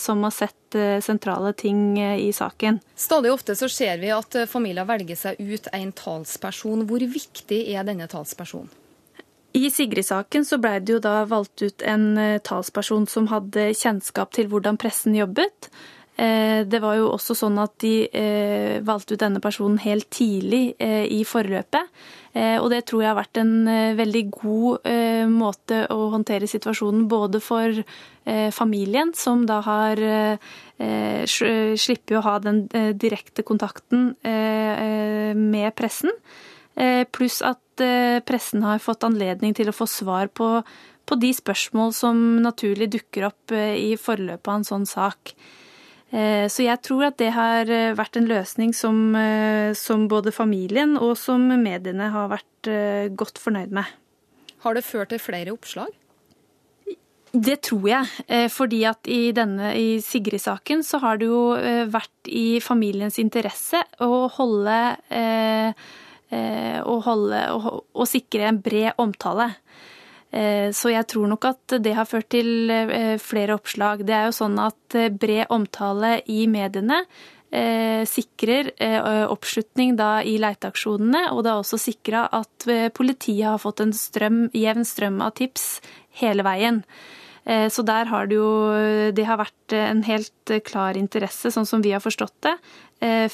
som 0.00 0.22
har 0.24 0.32
sett 0.32 0.76
sentrale 1.04 1.52
ting 1.52 1.98
i 2.00 2.30
saken. 2.32 2.78
Stadig 2.96 3.28
ofte 3.30 3.52
så 3.54 3.68
ser 3.68 4.00
vi 4.00 4.08
at 4.10 4.34
familier 4.48 4.88
velger 4.88 5.18
seg 5.20 5.36
ut 5.36 5.68
en 5.76 5.92
talsperson. 5.92 6.86
Hvor 6.88 7.04
viktig 7.04 7.58
er 7.68 7.84
denne 7.84 8.08
talspersonen? 8.08 8.70
I 9.52 9.68
Sigrid-saken 9.68 10.46
så 10.48 10.56
ble 10.62 10.78
det 10.80 10.96
jo 10.96 11.02
da 11.04 11.26
valgt 11.28 11.60
ut 11.60 11.84
en 11.84 12.40
talsperson 12.46 13.04
som 13.10 13.28
hadde 13.30 13.68
kjennskap 13.76 14.32
til 14.32 14.48
hvordan 14.48 14.80
pressen 14.80 15.14
jobbet. 15.18 15.68
Eh, 16.20 16.66
det 16.68 16.82
var 16.82 16.98
jo 16.98 17.06
også 17.14 17.32
sånn 17.38 17.56
at 17.62 17.78
de 17.80 18.04
eh, 18.04 18.80
valgte 18.84 19.16
ut 19.16 19.22
denne 19.22 19.40
personen 19.40 19.78
helt 19.80 20.10
tidlig 20.12 20.74
eh, 20.76 21.06
i 21.08 21.22
forløpet. 21.24 21.94
Og 22.30 22.68
det 22.70 22.84
tror 22.86 23.00
jeg 23.02 23.10
har 23.10 23.16
vært 23.18 23.38
en 23.40 23.66
veldig 23.98 24.20
god 24.30 24.84
måte 25.32 25.80
å 25.90 25.96
håndtere 26.12 26.46
situasjonen 26.46 27.08
både 27.10 27.40
for 27.42 27.80
familien, 28.54 29.10
som 29.18 29.42
da 29.50 29.56
har 29.66 29.98
slipper 31.26 32.20
å 32.20 32.22
ha 32.28 32.36
den 32.44 32.60
direkte 33.02 33.42
kontakten 33.42 34.12
med 34.22 35.74
pressen, 35.74 36.14
pluss 37.10 37.40
at 37.42 37.82
pressen 38.30 38.62
har 38.62 38.78
fått 38.78 39.08
anledning 39.10 39.50
til 39.58 39.72
å 39.72 39.74
få 39.74 39.90
svar 39.90 40.30
på, 40.30 40.52
på 41.02 41.18
de 41.18 41.32
spørsmål 41.34 41.96
som 41.98 42.22
naturlig 42.46 42.92
dukker 42.94 43.26
opp 43.32 43.58
i 43.58 43.96
forløpet 43.98 44.54
av 44.54 44.60
en 44.60 44.70
sånn 44.70 44.86
sak. 44.86 45.34
Eh, 46.10 46.48
så 46.50 46.64
jeg 46.66 46.82
tror 46.82 47.06
at 47.06 47.18
det 47.22 47.30
har 47.36 47.70
eh, 47.70 47.94
vært 47.94 48.18
en 48.18 48.26
løsning 48.26 48.74
som, 48.74 49.14
eh, 49.14 49.70
som, 49.78 50.08
både 50.10 50.34
familien 50.34 50.96
og 50.98 51.14
som 51.18 51.44
mediene 51.62 52.10
har 52.10 52.30
vært 52.32 52.46
godt 53.16 53.38
fornøyd 53.40 53.70
med. 53.72 53.88
Har 54.66 54.76
det 54.76 54.84
ført 54.84 55.08
til 55.14 55.22
flere 55.22 55.54
oppslag? 55.54 55.94
Det 57.32 57.54
tror 57.64 57.86
jeg. 57.88 58.50
Fordi 58.52 58.82
at 58.84 59.08
i 59.08 59.30
denne 59.32 59.70
i 59.78 59.94
Sigrid-saken 60.04 60.82
så 60.84 61.00
har 61.00 61.16
det 61.16 61.30
jo 61.30 61.54
vært 61.88 62.28
i 62.28 62.60
familiens 62.60 63.16
interesse 63.22 63.80
å 64.02 64.26
holde 64.34 64.76
å, 66.34 66.96
holde, 67.06 67.40
å, 67.54 67.72
å 67.80 68.08
sikre 68.10 68.50
en 68.50 68.60
bred 68.60 69.00
omtale. 69.00 69.48
Eh, 70.30 70.70
så 70.70 70.92
jeg 70.92 71.08
tror 71.10 71.26
nok 71.30 71.48
at 71.48 71.76
det 71.82 71.96
har 71.96 72.06
ført 72.06 72.30
til 72.30 72.70
eh, 72.70 73.18
flere 73.22 73.56
oppslag. 73.58 74.04
Det 74.06 74.14
er 74.14 74.28
jo 74.28 74.36
sånn 74.36 74.58
at 74.62 74.98
eh, 74.98 75.10
bred 75.10 75.50
omtale 75.50 76.20
i 76.30 76.46
mediene 76.50 77.04
sikrer 77.50 78.68
oppslutning 79.26 79.96
da 79.98 80.20
i 80.22 80.36
leiteaksjonene, 80.38 81.32
og 81.34 81.40
det 81.42 81.50
har 81.50 81.64
også 81.64 81.80
sikra 81.82 82.20
at 82.30 82.66
politiet 82.94 83.42
har 83.42 83.58
fått 83.58 83.82
en 83.82 83.90
strøm, 83.90 84.44
jevn 84.54 84.86
strøm 84.86 85.18
av 85.26 85.32
tips 85.40 85.64
hele 86.20 86.44
veien. 86.46 86.78
Så 87.42 87.82
der 87.82 88.06
har 88.06 88.30
det 88.30 88.38
jo 88.38 89.10
Det 89.10 89.26
har 89.26 89.42
vært 89.42 89.74
en 89.74 90.04
helt 90.06 90.54
klar 90.62 90.94
interesse, 90.94 91.50
sånn 91.50 91.66
som 91.66 91.82
vi 91.82 91.90
har 91.90 92.06
forstått 92.06 92.38
det, 92.46 92.54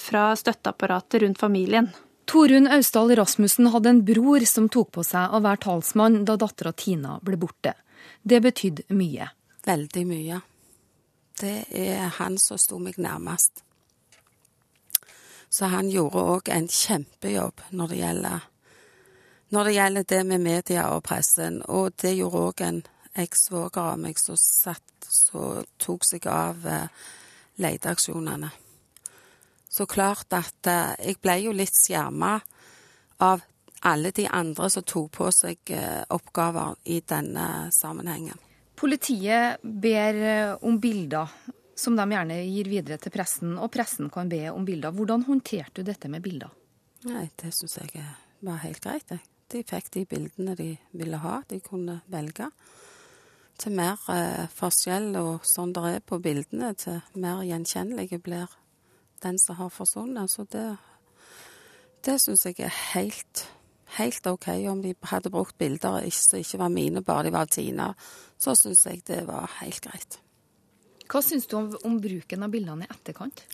fra 0.00 0.30
støtteapparatet 0.32 1.20
rundt 1.20 1.44
familien. 1.44 1.92
Torunn 2.26 2.66
Austdal 2.66 3.14
Rasmussen 3.16 3.66
hadde 3.70 3.88
en 3.88 4.04
bror 4.04 4.42
som 4.50 4.66
tok 4.68 4.90
på 4.96 5.04
seg 5.06 5.30
å 5.30 5.40
være 5.44 5.62
talsmann 5.62 6.24
da 6.26 6.34
dattera 6.40 6.72
Tina 6.74 7.20
ble 7.22 7.38
borte. 7.38 7.76
Det 8.22 8.40
betydde 8.42 8.88
mye. 8.98 9.28
Veldig 9.66 10.02
mye. 10.06 10.40
Det 11.38 11.54
er 11.70 12.10
han 12.18 12.38
som 12.42 12.58
sto 12.58 12.80
meg 12.82 12.98
nærmest. 12.98 13.62
Så 15.48 15.70
han 15.70 15.86
gjorde 15.90 16.26
òg 16.34 16.50
en 16.50 16.66
kjempejobb 16.66 17.62
når 17.70 17.94
det 17.94 18.02
gjelder 18.02 18.52
når 19.54 19.64
det 19.64 19.72
gjelder 19.76 20.06
det 20.10 20.22
med 20.26 20.42
media 20.42 20.88
og 20.90 21.04
pressen. 21.06 21.60
Og 21.70 21.94
det 22.02 22.16
gjorde 22.16 22.44
òg 22.48 22.62
en 22.66 22.82
ekssvoger 23.14 23.92
av 23.92 24.00
meg 24.02 24.18
som 24.18 25.62
tok 25.78 26.04
seg 26.04 26.26
av 26.26 26.66
eh, 26.66 26.88
leteaksjonene. 27.62 28.50
Så 29.76 29.84
klart 29.86 30.32
at 30.32 30.70
eh, 30.72 30.94
jeg 31.10 31.20
ble 31.20 31.36
jo 31.42 31.52
litt 31.52 31.76
skjerma 31.84 32.38
av 33.20 33.44
alle 33.84 34.10
de 34.16 34.24
andre 34.32 34.70
som 34.72 34.84
tok 34.88 35.10
på 35.18 35.28
seg 35.36 35.74
eh, 35.76 36.02
oppgaver 36.16 36.78
i 36.88 37.02
denne 37.04 37.68
sammenhengen. 37.76 38.40
Politiet 38.76 39.60
ber 39.62 40.22
eh, 40.32 40.54
om 40.64 40.80
bilder 40.80 41.36
som 41.76 41.96
de 41.96 42.06
gjerne 42.08 42.40
gir 42.40 42.72
videre 42.72 42.96
til 43.00 43.12
pressen, 43.12 43.58
og 43.60 43.68
pressen 43.72 44.08
kan 44.12 44.30
be 44.32 44.46
om 44.48 44.64
bilder. 44.64 44.96
Hvordan 44.96 45.26
håndterte 45.28 45.82
du 45.82 45.90
dette 45.90 46.08
med 46.08 46.24
bilder? 46.24 46.52
Nei, 47.04 47.28
Det 47.36 47.52
syns 47.52 47.76
jeg 47.76 48.04
var 48.40 48.62
helt 48.64 48.80
greit. 48.80 49.12
De 49.52 49.62
fikk 49.62 49.92
de 49.92 50.06
bildene 50.08 50.56
de 50.56 50.70
ville 50.96 51.20
ha. 51.20 51.42
De 51.48 51.60
kunne 51.60 52.00
velge. 52.08 52.48
Til 53.60 53.76
mer 53.76 54.00
eh, 54.12 54.48
forskjell 54.56 55.12
og 55.20 55.44
sånn 55.48 55.76
det 55.76 55.84
er 55.90 56.00
på 56.04 56.18
bildene, 56.20 56.72
til 56.80 57.02
mer 57.20 57.44
gjenkjennelige 57.44 58.24
blir 58.24 58.56
den 59.22 59.38
som 59.38 59.58
har 59.60 59.72
forsvunnet. 59.72 60.30
Så 60.30 60.46
det, 60.52 60.76
det 62.06 62.18
syns 62.22 62.46
jeg 62.46 62.60
er 62.64 62.76
helt, 62.92 63.46
helt 63.98 64.26
OK. 64.30 64.48
Om 64.70 64.82
de 64.84 64.94
hadde 65.12 65.32
brukt 65.32 65.58
bilder 65.58 66.02
som 66.10 66.40
ikke 66.40 66.62
var 66.62 66.72
mine, 66.72 67.04
bare 67.04 67.28
de 67.28 67.34
var 67.34 67.50
Tina, 67.50 67.92
så 68.38 68.56
syns 68.58 68.86
jeg 68.86 69.04
det 69.08 69.24
var 69.28 69.50
helt 69.60 69.82
greit. 69.84 70.20
Hva 71.06 71.22
syns 71.22 71.46
du 71.46 71.56
om, 71.58 71.70
om, 71.86 72.00
bruken 72.02 72.42
av 72.42 72.50
bildene 72.50 72.86
i 72.86 72.90
etterkant? 72.90 73.44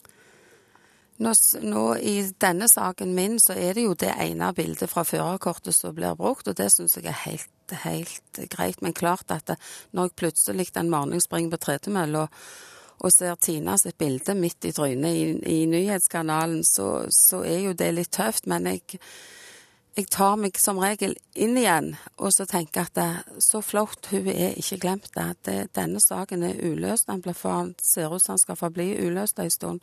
Nå, 1.23 1.33
nå, 1.63 1.83
I 2.01 2.15
denne 2.41 2.67
saken 2.73 3.13
min 3.15 3.37
så 3.41 3.55
er 3.55 3.77
det 3.77 3.85
jo 3.85 3.93
det 3.99 4.15
ene 4.25 4.49
bildet 4.57 4.91
fra 4.91 5.05
førerkortet 5.07 5.77
som 5.77 5.95
blir 5.95 6.17
brukt, 6.19 6.49
og 6.49 6.57
det 6.59 6.71
syns 6.73 6.97
jeg 6.97 7.07
er 7.13 7.19
helt, 7.27 7.75
helt 7.85 8.41
greit. 8.51 8.81
Men 8.83 8.97
klart 8.97 9.31
at 9.31 9.53
det, 9.53 9.59
når 9.93 10.09
jeg 10.09 10.19
plutselig 10.23 10.71
en 10.81 10.91
morgen 10.91 11.21
springer 11.23 11.53
på 11.53 11.61
tredemølla 11.67 12.25
og 12.25 12.41
ser 13.11 13.35
Tina 13.43 13.75
sitt 13.79 13.99
bilde 13.99 14.35
midt 14.39 14.65
i 14.69 14.73
trynet 14.73 15.17
i, 15.17 15.25
i 15.51 15.67
nyhetskanalen, 15.67 16.63
så, 16.65 17.07
så, 17.11 17.43
er 17.43 17.65
jo 17.67 17.73
det 17.75 17.91
litt 17.97 18.13
tøft. 18.15 18.47
Men 18.47 18.69
jeg, 18.71 19.01
jeg, 19.97 20.07
tar 20.15 20.37
meg 20.39 20.61
som 20.63 20.79
regel 20.83 21.17
inn 21.35 21.59
igjen 21.59 21.93
og 22.19 22.31
så 22.37 22.47
tenker 22.47 22.87
at 22.87 22.95
det, 22.95 23.11
så 23.43 23.63
flott, 23.65 24.13
hun 24.13 24.31
er 24.31 24.55
ikke 24.61 24.79
glemt 24.85 25.11
det. 25.17 25.29
det 25.49 25.59
denne 25.75 26.03
saken 26.03 26.47
er 26.47 26.63
uløst. 26.63 27.09
Den 27.11 27.25
blir 27.25 27.37
for, 27.37 27.75
ser 27.83 28.15
ut 28.15 28.23
som 28.23 28.37
den 28.37 28.45
skal 28.45 28.61
forbli 28.61 28.93
uløst 29.03 29.43
en 29.43 29.51
stund. 29.51 29.81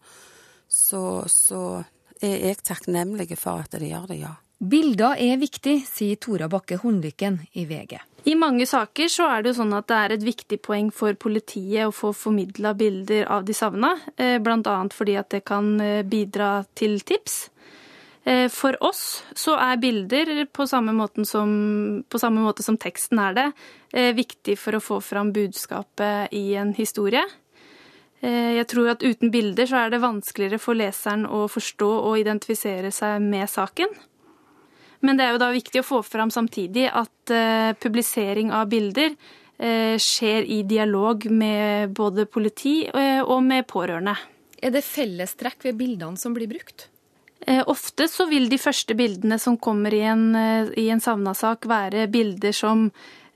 Så, 0.69 1.25
så 1.27 1.83
er 2.21 2.37
jeg 2.45 2.63
takknemlig 2.63 3.33
for 3.39 3.65
at 3.65 3.75
de 3.75 3.89
gjør 3.89 4.07
det, 4.13 4.21
ja. 4.23 4.37
Bilder 4.59 5.15
er 5.15 5.37
viktig, 5.39 5.77
sier 5.87 6.19
Tora 6.19 6.49
Bakke 6.51 6.75
Hundlykken 6.81 7.37
i 7.55 7.63
VG. 7.67 7.95
I 8.27 8.35
mange 8.35 8.65
saker 8.67 9.07
så 9.11 9.27
er 9.31 9.43
det 9.43 9.53
jo 9.53 9.59
sånn 9.61 9.75
at 9.77 9.87
det 9.87 9.97
er 9.97 10.13
et 10.15 10.25
viktig 10.25 10.59
poeng 10.65 10.89
for 10.95 11.15
politiet 11.19 11.87
å 11.87 11.95
få 11.95 12.11
formidla 12.15 12.73
bilder 12.77 13.29
av 13.31 13.45
de 13.47 13.55
savna, 13.55 13.93
eh, 14.17 14.37
bl.a. 14.43 14.75
fordi 14.91 15.15
at 15.19 15.29
det 15.31 15.45
kan 15.47 15.71
eh, 15.81 16.03
bidra 16.03 16.65
til 16.75 16.99
tips. 16.99 17.37
Eh, 18.27 18.47
for 18.51 18.75
oss 18.83 19.23
så 19.39 19.55
er 19.55 19.79
bilder, 19.79 20.43
på 20.51 20.67
samme, 20.67 21.07
som, 21.23 21.53
på 22.03 22.19
samme 22.19 22.43
måte 22.43 22.65
som 22.65 22.77
teksten 22.77 23.21
er 23.23 23.37
det, 23.37 23.51
viktig 23.89 24.53
for 24.61 24.77
å 24.77 24.83
få 24.83 24.99
fram 25.01 25.31
budskapet 25.33 26.35
i 26.37 26.53
en 26.61 26.75
historie. 26.77 27.23
Jeg 28.21 28.67
tror 28.69 28.91
at 28.91 29.01
uten 29.01 29.31
bilder 29.33 29.65
så 29.65 29.79
er 29.79 29.93
det 29.93 30.01
vanskeligere 30.03 30.59
for 30.61 30.77
leseren 30.77 31.23
å 31.25 31.47
forstå 31.49 31.87
og 32.11 32.19
identifisere 32.19 32.91
seg 32.93 33.23
med 33.23 33.49
saken. 33.49 33.95
Men 35.05 35.19
det 35.19 35.25
er 35.25 35.35
jo 35.35 35.41
da 35.41 35.51
viktig 35.55 35.81
å 35.81 35.87
få 35.87 36.01
fram 36.03 36.31
samtidig 36.33 36.89
at 36.91 37.33
uh, 37.33 37.71
publisering 37.79 38.51
av 38.51 38.67
bilder 38.71 39.13
uh, 39.15 39.95
skjer 39.95 40.43
i 40.43 40.61
dialog 40.67 41.23
med 41.31 41.95
både 41.95 42.27
politi 42.27 42.81
uh, 42.91 43.21
og 43.23 43.41
med 43.47 43.67
pårørende. 43.69 44.17
Er 44.59 44.75
det 44.75 44.83
fellestrekk 44.83 45.69
ved 45.69 45.79
bildene 45.79 46.19
som 46.19 46.35
blir 46.35 46.51
brukt? 46.51 46.89
Eh, 47.47 47.63
ofte 47.67 48.07
så 48.11 48.27
vil 48.27 48.49
de 48.51 48.59
første 48.59 48.95
bildene 48.97 49.39
som 49.39 49.57
kommer 49.57 49.93
i 49.95 50.01
en, 50.03 50.35
eh, 50.35 50.71
i 50.77 50.89
en 50.91 50.99
savna-sak, 50.99 51.65
være 51.65 52.09
bilder 52.11 52.51
som 52.51 52.91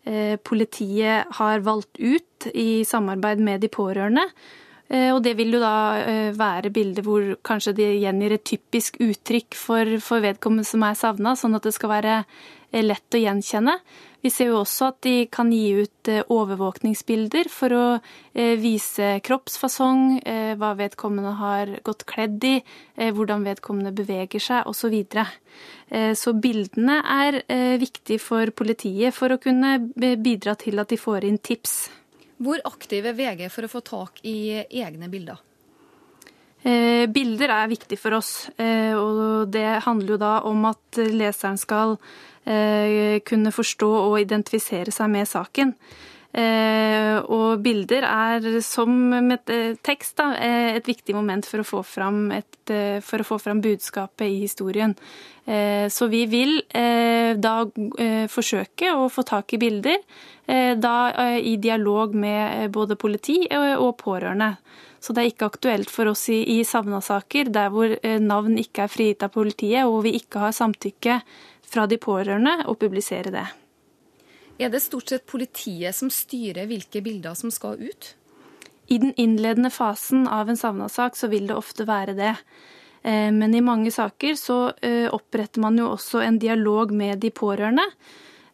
eh, 0.05 0.35
politiet 0.35 1.25
har 1.39 1.63
valgt 1.63 1.97
ut 1.99 2.47
i 2.53 2.83
samarbeid 2.83 3.39
med 3.39 3.61
de 3.61 3.69
pårørende. 3.71 4.25
Og 4.93 5.23
det 5.25 5.31
vil 5.39 5.55
jo 5.55 5.59
da 5.63 6.31
være 6.37 6.69
bilder 6.69 7.01
hvor 7.01 7.23
kanskje 7.41 7.71
de 7.79 7.87
gjengir 8.03 8.35
et 8.35 8.43
typisk 8.45 8.99
uttrykk 9.01 9.57
for, 9.57 9.89
for 10.05 10.21
vedkommende 10.21 10.67
som 10.69 10.85
er 10.85 10.99
savna, 10.99 11.33
sånn 11.33 11.57
at 11.57 11.65
det 11.65 11.73
skal 11.73 11.89
være 11.95 12.17
lett 12.81 13.17
å 13.17 13.21
gjenkjenne. 13.21 13.75
Vi 14.23 14.31
ser 14.31 14.53
jo 14.53 14.61
også 14.61 14.87
at 14.93 15.01
de 15.03 15.25
kan 15.27 15.49
gi 15.51 15.83
ut 15.83 16.09
eh, 16.11 16.23
overvåkningsbilder 16.31 17.49
for 17.51 17.75
å 17.75 17.87
eh, 17.99 18.53
vise 18.59 19.17
kroppsfasong, 19.25 20.05
eh, 20.23 20.53
hva 20.59 20.71
vedkommende 20.79 21.33
har 21.41 21.73
gått 21.83 22.05
kledd 22.07 22.47
i, 22.47 22.53
hvordan 22.95 23.43
vedkommende 23.43 23.91
beveger 23.95 24.39
seg 24.43 24.69
osv. 24.69 24.95
Så, 25.03 25.25
så 26.21 26.33
bildene 26.39 27.01
er 27.03 27.39
viktig 27.81 28.19
for 28.21 28.53
politiet 28.55 29.15
for 29.17 29.33
å 29.33 29.39
kunne 29.41 29.75
bidra 29.97 30.55
til 30.61 30.79
at 30.81 30.93
de 30.93 30.99
får 31.01 31.27
inn 31.27 31.41
tips. 31.41 31.75
Hvor 32.41 32.61
aktiv 32.65 33.05
er 33.05 33.17
VG 33.17 33.47
for 33.53 33.67
å 33.67 33.71
få 33.71 33.83
tak 33.85 34.23
i 34.25 34.63
egne 34.63 35.09
bilder? 35.11 35.41
bilder 36.63 37.51
er 37.51 37.67
viktig 37.67 37.97
for 37.99 38.15
oss, 38.15 38.29
og 38.55 39.49
det 39.51 39.65
handler 39.83 40.13
jo 40.13 40.17
da 40.21 40.29
om 40.47 40.61
at 40.69 40.99
leseren 41.11 41.57
skal 41.59 41.97
Eh, 42.43 43.21
kunne 43.23 43.53
forstå 43.55 43.87
og 43.87 44.17
identifisere 44.19 44.91
seg 44.91 45.07
med 45.13 45.29
saken. 45.29 45.69
Eh, 46.33 47.19
og 47.29 47.61
bilder 47.61 48.07
er, 48.07 48.45
som 48.65 48.89
med 49.13 49.51
eh, 49.53 49.75
tekst, 49.85 50.15
da, 50.17 50.31
et 50.33 50.87
viktig 50.89 51.13
moment 51.13 51.45
for 51.45 51.61
å, 51.61 51.67
få 51.67 51.83
fram 51.85 52.31
et, 52.33 52.57
å 52.73 53.27
få 53.27 53.37
fram 53.37 53.61
budskapet 53.61 54.25
i 54.25 54.41
historien. 54.41 54.97
Så 55.43 56.07
vi 56.07 56.21
vil 56.31 56.53
da 56.71 57.53
forsøke 58.31 58.93
å 58.95 59.09
få 59.11 59.25
tak 59.27 59.51
i 59.51 59.57
bilder, 59.59 59.97
da 60.79 60.93
i 61.35 61.57
dialog 61.59 62.13
med 62.15 62.71
både 62.71 62.95
politi 62.95 63.41
og 63.51 63.97
pårørende. 63.99 64.53
Så 65.03 65.11
det 65.11 65.19
er 65.19 65.31
ikke 65.33 65.49
aktuelt 65.51 65.91
for 65.91 66.13
oss 66.13 66.29
i, 66.31 66.39
i 66.55 66.61
savna-saker 66.63 67.51
der 67.51 67.73
hvor 67.75 67.91
navn 68.23 68.55
ikke 68.61 68.85
er 68.85 68.93
frigitt 68.93 69.27
av 69.27 69.33
politiet 69.35 69.83
og 69.83 70.05
vi 70.07 70.15
ikke 70.21 70.45
har 70.45 70.55
samtykke 70.55 71.19
fra 71.67 71.89
de 71.91 71.99
pårørende 71.99 72.61
å 72.71 72.77
publisere 72.79 73.35
det. 73.35 73.43
Er 74.63 74.71
det 74.71 74.79
stort 74.79 75.11
sett 75.11 75.25
politiet 75.27 75.95
som 75.97 76.07
styrer 76.13 76.69
hvilke 76.69 77.01
bilder 77.03 77.35
som 77.35 77.51
skal 77.51 77.81
ut? 77.81 78.13
I 78.87 78.99
den 79.01 79.11
innledende 79.19 79.71
fasen 79.73 80.23
av 80.27 80.47
en 80.49 80.59
savna-sak 80.59 81.17
så 81.19 81.27
vil 81.31 81.49
det 81.49 81.57
ofte 81.57 81.83
være 81.87 82.15
det. 82.15 82.31
Eh, 83.03 83.31
men 83.35 83.55
i 83.55 83.63
mange 83.63 83.91
saker 83.91 84.37
så 84.39 84.59
eh, 84.79 85.09
oppretter 85.11 85.63
man 85.63 85.79
jo 85.79 85.89
også 85.91 86.23
en 86.23 86.39
dialog 86.39 86.93
med 86.95 87.19
de 87.23 87.33
pårørende. 87.35 87.83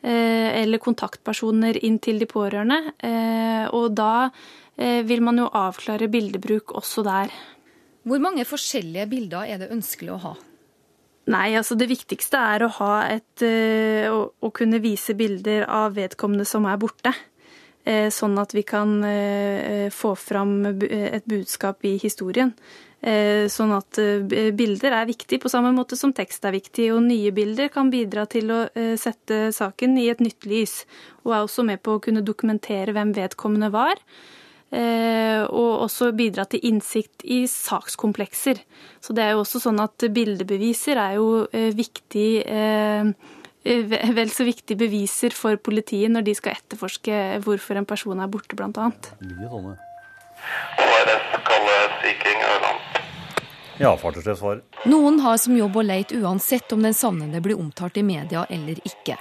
Eh, 0.02 0.50
eller 0.64 0.82
kontaktpersoner 0.82 1.78
inn 1.86 2.02
til 2.02 2.22
de 2.22 2.30
pårørende. 2.30 2.82
Og 3.76 3.92
da 3.94 4.30
vil 4.80 5.20
man 5.20 5.42
jo 5.42 5.50
avklare 5.60 6.08
bildebruk 6.08 6.72
også 6.80 7.04
der. 7.04 7.34
Hvor 8.08 8.22
mange 8.24 8.46
forskjellige 8.48 9.10
bilder 9.12 9.50
er 9.52 9.60
det 9.60 9.74
ønskelig 9.76 10.14
å 10.16 10.22
ha? 10.24 10.32
Nei, 11.30 11.54
altså 11.60 11.78
det 11.78 11.92
viktigste 11.92 12.40
er 12.42 12.64
å 12.66 12.72
ha 12.80 12.94
et 13.12 13.44
eh, 13.46 14.08
å, 14.10 14.32
å 14.34 14.50
kunne 14.56 14.80
vise 14.82 15.14
bilder 15.18 15.68
av 15.70 15.94
vedkommende 15.98 16.48
som 16.48 16.66
er 16.66 16.80
borte. 16.82 17.14
Eh, 17.86 18.10
sånn 18.14 18.38
at 18.42 18.56
vi 18.58 18.64
kan 18.66 18.96
eh, 19.06 19.92
få 19.94 20.16
fram 20.18 20.56
et 20.66 21.28
budskap 21.30 21.86
i 21.86 21.98
historien. 22.02 22.54
Sånn 23.00 23.70
at 23.72 23.96
bilder 24.60 24.92
er 24.92 25.06
viktig 25.08 25.38
på 25.40 25.48
samme 25.48 25.70
måte 25.72 25.96
som 25.96 26.12
tekst 26.12 26.44
er 26.44 26.52
viktig. 26.52 26.90
Og 26.92 27.06
nye 27.06 27.30
bilder 27.32 27.70
kan 27.72 27.88
bidra 27.94 28.26
til 28.28 28.52
å 28.52 28.58
sette 29.00 29.54
saken 29.56 29.96
i 30.02 30.10
et 30.12 30.20
nytt 30.20 30.44
lys. 30.44 30.74
Og 31.24 31.32
er 31.32 31.46
også 31.46 31.64
med 31.64 31.80
på 31.80 31.96
å 31.96 32.02
kunne 32.04 32.26
dokumentere 32.28 32.92
hvem 32.92 33.14
vedkommende 33.16 33.72
var. 33.72 34.04
Eh, 34.70 35.42
og 35.50 35.86
også 35.88 36.12
bidra 36.14 36.46
til 36.46 36.62
innsikt 36.70 37.24
i 37.26 37.42
sakskomplekser. 37.50 38.62
Så 39.02 39.16
det 39.18 39.24
er 39.26 39.34
jo 39.34 39.42
også 39.42 39.62
sånn 39.64 39.82
at 39.82 40.06
bildebeviser 40.14 41.02
er 41.02 41.18
jo 41.18 41.48
eh, 41.50 41.72
viktig 41.74 42.30
eh, 42.46 43.10
vel 43.66 44.30
så 44.34 44.46
viktige 44.48 44.78
beviser 44.80 45.34
for 45.36 45.58
politiet 45.58 46.14
når 46.14 46.28
de 46.30 46.38
skal 46.38 46.56
etterforske 46.56 47.42
hvorfor 47.46 47.82
en 47.82 47.90
person 47.90 48.22
er 48.22 48.30
borte, 48.32 48.56
bl.a. 48.56 48.90
Ja, 53.80 53.94
fartøysjef 53.96 54.42
svarer. 54.42 54.64
Noen 54.92 55.22
har 55.24 55.38
som 55.40 55.56
jobb 55.56 55.78
å 55.80 55.86
leite 55.86 56.18
uansett 56.20 56.74
om 56.76 56.84
den 56.84 56.96
savnede 56.96 57.40
blir 57.40 57.56
omtalt 57.60 57.96
i 57.98 58.04
media 58.04 58.44
eller 58.52 58.82
ikke. 58.84 59.16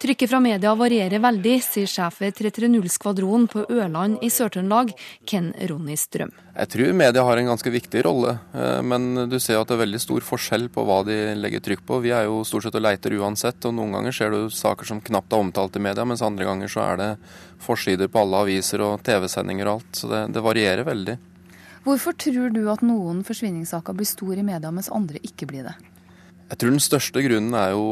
Trykket 0.00 0.30
fra 0.32 0.40
media 0.40 0.72
varierer 0.74 1.20
veldig, 1.20 1.52
sier 1.60 1.88
sjef 1.90 2.22
ved 2.22 2.34
330-skvadronen 2.38 3.44
på 3.52 3.66
Ørland 3.68 4.22
i 4.24 4.30
Sør-Trøndelag, 4.32 4.94
Ken 5.28 5.50
Ronny 5.68 5.94
Strøm. 6.00 6.32
Jeg 6.56 6.72
tror 6.72 6.96
media 6.96 7.24
har 7.28 7.38
en 7.38 7.50
ganske 7.52 7.74
viktig 7.74 8.02
rolle, 8.08 8.38
eh, 8.56 8.80
men 8.80 9.28
du 9.30 9.36
ser 9.38 9.60
at 9.60 9.68
det 9.68 9.76
er 9.76 9.82
veldig 9.84 10.00
stor 10.02 10.24
forskjell 10.24 10.70
på 10.72 10.86
hva 10.88 11.02
de 11.06 11.20
legger 11.36 11.62
trykk 11.68 11.84
på. 11.86 12.00
Vi 12.02 12.14
er 12.16 12.26
jo 12.26 12.40
stort 12.48 12.66
sett 12.66 12.80
og 12.80 12.86
leiter 12.88 13.14
uansett, 13.20 13.62
og 13.68 13.76
noen 13.76 13.98
ganger 13.98 14.16
ser 14.16 14.34
du 14.34 14.48
saker 14.48 14.88
som 14.88 15.04
knapt 15.04 15.36
er 15.36 15.44
omtalt 15.44 15.76
i 15.76 15.84
media, 15.84 16.08
mens 16.08 16.24
andre 16.24 16.48
ganger 16.48 16.72
så 16.72 16.86
er 16.88 17.02
det 17.02 17.10
forsider 17.60 18.08
på 18.08 18.24
alle 18.24 18.42
aviser 18.46 18.82
og 18.82 19.04
TV-sendinger 19.04 19.68
og 19.68 19.78
alt. 19.78 20.00
Så 20.00 20.10
det, 20.10 20.30
det 20.32 20.48
varierer 20.48 20.88
veldig. 20.88 21.20
Hvorfor 21.84 22.12
tror 22.12 22.52
du 22.52 22.64
at 22.70 22.82
noen 22.84 23.24
forsvinningssaker 23.24 23.96
blir 23.96 24.08
stor 24.08 24.36
i 24.36 24.44
media, 24.44 24.70
mens 24.70 24.90
andre 24.92 25.22
ikke 25.24 25.48
blir 25.48 25.64
det? 25.70 25.74
Jeg 26.50 26.60
tror 26.60 26.74
den 26.74 26.82
største 26.82 27.22
grunnen 27.24 27.54
er 27.56 27.72
jo 27.72 27.84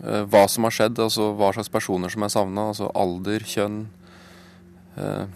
Eh, 0.00 0.24
hva 0.32 0.46
som 0.48 0.64
har 0.64 0.74
skjedd, 0.74 1.00
altså 1.02 1.30
hva 1.36 1.50
slags 1.54 1.72
personer 1.72 2.12
som 2.12 2.24
er 2.24 2.32
savna. 2.32 2.68
Altså 2.72 2.88
alder, 2.96 3.44
kjønn, 3.44 3.82
eh, 4.96 5.26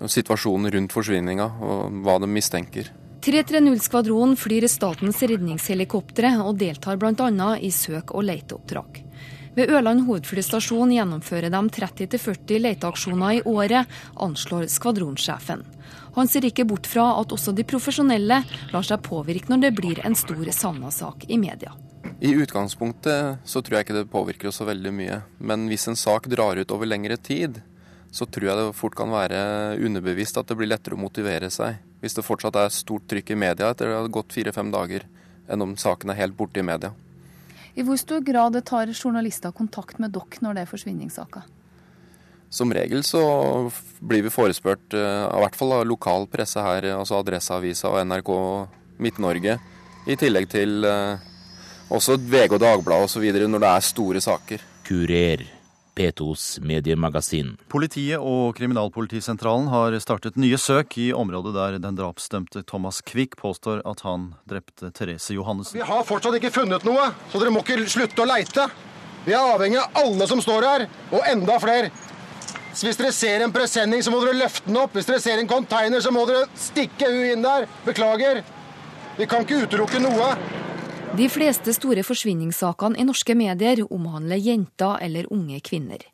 situasjonen 0.00 0.72
rundt 0.74 0.96
forsvinninga 0.96 1.46
og 1.60 2.00
hva 2.04 2.18
de 2.22 2.30
mistenker. 2.30 2.90
330-skvadronen 3.20 4.38
flyr 4.40 4.64
statens 4.70 5.20
redningshelikoptre 5.20 6.38
og 6.40 6.56
deltar 6.58 6.96
bl.a. 6.96 7.50
i 7.60 7.68
søk- 7.68 8.14
og 8.16 8.24
leteoppdrag. 8.24 9.02
Ved 9.56 9.70
Ørland 9.74 10.04
hovedflystasjon 10.06 10.92
gjennomfører 10.94 11.50
de 11.50 11.60
30-40 11.74 12.60
leteaksjoner 12.62 13.40
i 13.40 13.42
året, 13.50 13.88
anslår 14.14 14.68
skvadronsjefen. 14.70 15.64
Han 16.14 16.30
ser 16.30 16.46
ikke 16.46 16.66
bort 16.70 16.86
fra 16.86 17.08
at 17.18 17.34
også 17.34 17.54
de 17.54 17.66
profesjonelle 17.66 18.40
lar 18.46 18.86
seg 18.86 19.02
påvirke 19.06 19.50
når 19.50 19.64
det 19.64 19.72
blir 19.78 20.02
en 20.06 20.14
stor 20.18 20.46
savna-sak 20.54 21.26
i 21.28 21.38
media. 21.38 21.74
I 22.20 22.34
utgangspunktet 22.36 23.42
så 23.48 23.62
tror 23.62 23.78
jeg 23.78 23.88
ikke 23.88 23.98
det 23.98 24.12
påvirker 24.12 24.50
oss 24.50 24.60
så 24.60 24.68
veldig 24.68 24.92
mye. 24.94 25.20
Men 25.38 25.66
hvis 25.70 25.88
en 25.88 25.98
sak 25.98 26.28
drar 26.30 26.60
ut 26.60 26.74
over 26.74 26.86
lengre 26.86 27.16
tid, 27.16 27.62
så 28.12 28.26
tror 28.26 28.48
jeg 28.50 28.58
det 28.58 28.78
fort 28.78 28.96
kan 28.98 29.10
være 29.10 29.40
underbevisst 29.80 30.38
at 30.38 30.50
det 30.50 30.58
blir 30.58 30.70
lettere 30.70 30.98
å 30.98 31.00
motivere 31.00 31.50
seg. 31.50 31.78
Hvis 32.02 32.16
det 32.18 32.26
fortsatt 32.26 32.58
er 32.58 32.74
stort 32.74 33.06
trykk 33.10 33.34
i 33.34 33.38
media 33.38 33.70
etter 33.70 33.90
det 33.90 33.98
har 33.98 34.12
gått 34.12 34.34
fire-fem 34.34 34.70
dager, 34.74 35.06
enn 35.50 35.64
om 35.64 35.78
saken 35.78 36.12
er 36.12 36.22
helt 36.22 36.36
borte 36.38 36.62
i 36.62 36.66
media. 36.66 36.92
I 37.78 37.84
hvor 37.86 37.98
stor 38.00 38.22
grad 38.26 38.58
tar 38.66 38.90
journalister 38.94 39.52
kontakt 39.54 39.98
med 40.02 40.14
dere 40.14 40.42
når 40.44 40.56
det 40.56 40.64
er 40.64 40.70
forsvinningssaker? 40.70 41.46
Som 42.50 42.72
regel 42.74 43.04
så 43.06 43.22
blir 44.02 44.24
vi 44.26 44.32
forespurt, 44.34 44.90
eh, 44.92 45.26
i 45.30 45.42
hvert 45.44 45.54
fall 45.54 45.76
av 45.76 45.86
lokal 45.86 46.26
presse 46.26 46.58
her, 46.58 46.88
altså 46.96 47.20
Adresseavisa 47.20 47.92
og 47.92 48.02
NRK 48.10 48.32
Midt-Norge, 48.98 49.54
i 50.10 50.16
tillegg 50.18 50.50
til 50.50 50.82
eh, 50.88 51.30
også 51.94 52.18
VG 52.18 52.58
og 52.58 52.60
Dagbladet 52.64 53.06
osv. 53.06 53.30
når 53.46 53.62
det 53.62 53.70
er 53.70 53.86
store 53.86 54.24
saker. 54.24 54.66
Kurer. 54.88 55.59
P2s 55.96 56.60
mediemagasin. 56.64 57.54
Politiet 57.72 58.18
og 58.18 58.54
Kriminalpolitisentralen 58.58 59.70
har 59.72 59.96
startet 60.02 60.38
nye 60.40 60.58
søk 60.60 60.98
i 61.00 61.10
området 61.16 61.54
der 61.56 61.78
den 61.82 61.98
drapsdømte 61.98 62.62
Thomas 62.68 63.00
Quick 63.06 63.36
påstår 63.40 63.82
at 63.88 64.04
han 64.06 64.30
drepte 64.48 64.92
Therese 64.96 65.34
Johannessen. 65.36 65.80
Vi 65.80 65.86
har 65.86 66.06
fortsatt 66.08 66.38
ikke 66.38 66.52
funnet 66.54 66.86
noe, 66.88 67.10
så 67.32 67.42
dere 67.42 67.54
må 67.54 67.64
ikke 67.64 67.82
slutte 67.90 68.24
å 68.24 68.28
leite. 68.30 68.68
Vi 69.26 69.34
er 69.36 69.50
avhengig 69.54 69.80
av 69.82 69.98
alle 70.04 70.30
som 70.30 70.40
står 70.40 70.68
her, 70.68 70.86
og 71.12 71.26
enda 71.28 71.58
flere. 71.60 71.90
Så 72.72 72.86
hvis 72.86 73.00
dere 73.00 73.12
ser 73.12 73.42
en 73.44 73.52
presenning, 73.52 74.02
så 74.02 74.12
må 74.14 74.22
dere 74.22 74.38
løfte 74.38 74.70
den 74.70 74.78
opp. 74.80 74.94
Hvis 74.94 75.08
dere 75.08 75.20
ser 75.20 75.42
en 75.42 75.50
container, 75.50 76.00
så 76.00 76.12
må 76.14 76.22
dere 76.28 76.46
stikke 76.56 77.10
hun 77.10 77.26
inn 77.34 77.44
der. 77.44 77.66
Beklager. 77.84 78.44
Vi 79.18 79.26
kan 79.28 79.44
ikke 79.44 79.64
utelukke 79.66 80.00
noe. 80.00 80.30
De 81.16 81.26
fleste 81.28 81.72
store 81.74 82.04
forsvinningssakene 82.06 83.00
i 83.00 83.04
norske 83.04 83.34
medier 83.34 83.80
omhandler 83.90 84.38
jenter 84.38 85.00
eller 85.02 85.26
unge 85.34 85.58
kvinner. 85.66 86.04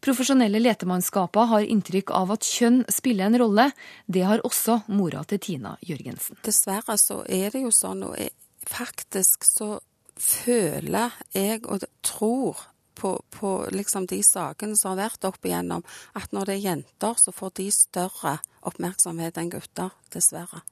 Profesjonelle 0.00 0.60
letemannskaper 0.60 1.48
har 1.50 1.66
inntrykk 1.66 2.12
av 2.14 2.30
at 2.36 2.46
kjønn 2.46 2.84
spiller 2.92 3.26
en 3.26 3.38
rolle. 3.42 3.66
Det 4.06 4.22
har 4.22 4.44
også 4.46 4.78
mora 4.94 5.24
til 5.26 5.42
Tina 5.42 5.74
Jørgensen. 5.82 6.38
Dessverre 6.46 6.94
så 7.02 7.24
er 7.26 7.50
det 7.50 7.64
jo 7.64 7.74
sånn, 7.74 8.06
og 8.06 8.70
faktisk 8.70 9.48
så 9.50 9.70
føler 10.14 11.18
jeg 11.34 11.64
og 11.66 11.82
tror 12.06 12.62
på, 12.96 13.16
på 13.34 13.52
liksom 13.74 14.06
de 14.06 14.22
sakene 14.24 14.78
som 14.78 14.94
har 14.94 15.08
vært 15.08 15.26
opp 15.26 15.42
igjennom, 15.44 15.82
at 16.14 16.30
når 16.30 16.46
det 16.46 16.60
er 16.60 16.66
jenter, 16.70 17.18
så 17.18 17.34
får 17.34 17.58
de 17.58 17.70
større 17.74 18.38
oppmerksomhet 18.62 19.42
enn 19.42 19.50
gutter. 19.58 19.90
Dessverre. 20.14 20.62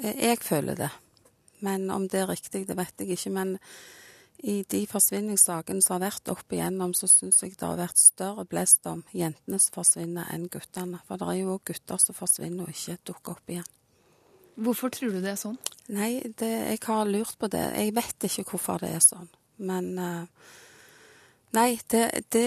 Jeg 0.00 0.40
føler 0.40 0.86
det. 0.86 0.94
Men 1.66 1.90
om 1.94 2.06
det 2.10 2.22
er 2.22 2.30
riktig, 2.30 2.66
det 2.68 2.78
vet 2.78 3.02
jeg 3.02 3.16
ikke. 3.16 3.32
Men 3.34 3.56
i 4.44 4.60
de 4.68 4.82
forsvinningssakene 4.90 5.82
som 5.82 5.96
har 5.96 6.10
vært 6.10 6.28
opp 6.32 6.52
igjennom, 6.52 6.92
så 6.94 7.08
syns 7.10 7.40
jeg 7.42 7.54
det 7.56 7.64
har 7.66 7.78
vært 7.80 8.00
større 8.00 8.44
blest 8.48 8.86
om 8.88 9.02
jentene 9.16 9.60
som 9.62 9.78
forsvinner, 9.78 10.28
enn 10.34 10.50
guttene. 10.52 11.00
For 11.08 11.20
det 11.20 11.30
er 11.32 11.40
jo 11.40 11.56
òg 11.56 11.64
gutter 11.72 12.02
som 12.02 12.16
forsvinner 12.16 12.66
og 12.66 12.74
ikke 12.74 13.00
dukker 13.10 13.36
opp 13.36 13.54
igjen. 13.54 13.72
Hvorfor 14.56 14.92
tror 14.92 15.12
du 15.12 15.20
det 15.20 15.34
er 15.34 15.40
sånn? 15.40 15.58
Nei, 15.92 16.12
det, 16.40 16.48
jeg 16.48 16.80
har 16.86 17.08
lurt 17.08 17.36
på 17.40 17.48
det. 17.52 17.64
Jeg 17.76 17.92
vet 17.96 18.28
ikke 18.28 18.46
hvorfor 18.54 18.80
det 18.80 18.94
er 18.96 19.04
sånn. 19.04 19.28
Men 19.56 19.90
uh, 20.00 20.52
Nei, 21.56 21.78
det, 21.88 22.26
det 22.34 22.46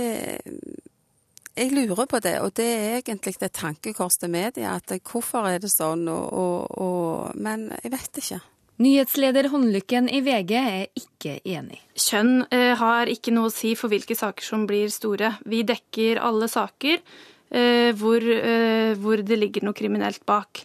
Jeg 1.56 1.72
lurer 1.74 2.06
på 2.06 2.20
det, 2.22 2.36
og 2.44 2.54
det 2.58 2.66
er 2.66 2.98
egentlig 3.00 3.36
et 3.42 3.54
tankekors 3.54 4.18
til 4.22 4.30
media. 4.30 4.76
At 4.78 4.94
hvorfor 5.02 5.48
er 5.50 5.62
det 5.62 5.72
sånn, 5.74 6.08
og, 6.08 6.26
og, 6.34 6.78
og 6.82 7.36
Men 7.36 7.70
jeg 7.84 7.94
vet 7.94 8.22
ikke. 8.22 8.42
Nyhetsleder 8.80 9.50
Håndlykken 9.52 10.06
i 10.08 10.22
VG 10.24 10.52
er 10.56 10.86
ikke 10.96 11.34
enig. 11.44 11.82
Kjønn 12.00 12.46
eh, 12.48 12.72
har 12.80 13.10
ikke 13.12 13.34
noe 13.36 13.50
å 13.50 13.52
si 13.52 13.74
for 13.76 13.92
hvilke 13.92 14.16
saker 14.16 14.46
som 14.46 14.64
blir 14.70 14.88
store. 14.94 15.34
Vi 15.44 15.66
dekker 15.68 16.22
alle 16.24 16.48
saker 16.48 16.96
eh, 16.96 17.92
hvor, 18.00 18.24
eh, 18.24 18.96
hvor, 18.96 19.20
det 19.20 19.36
ligger 19.42 19.68
noe 19.68 19.76
kriminelt 19.76 20.24
bak. 20.24 20.64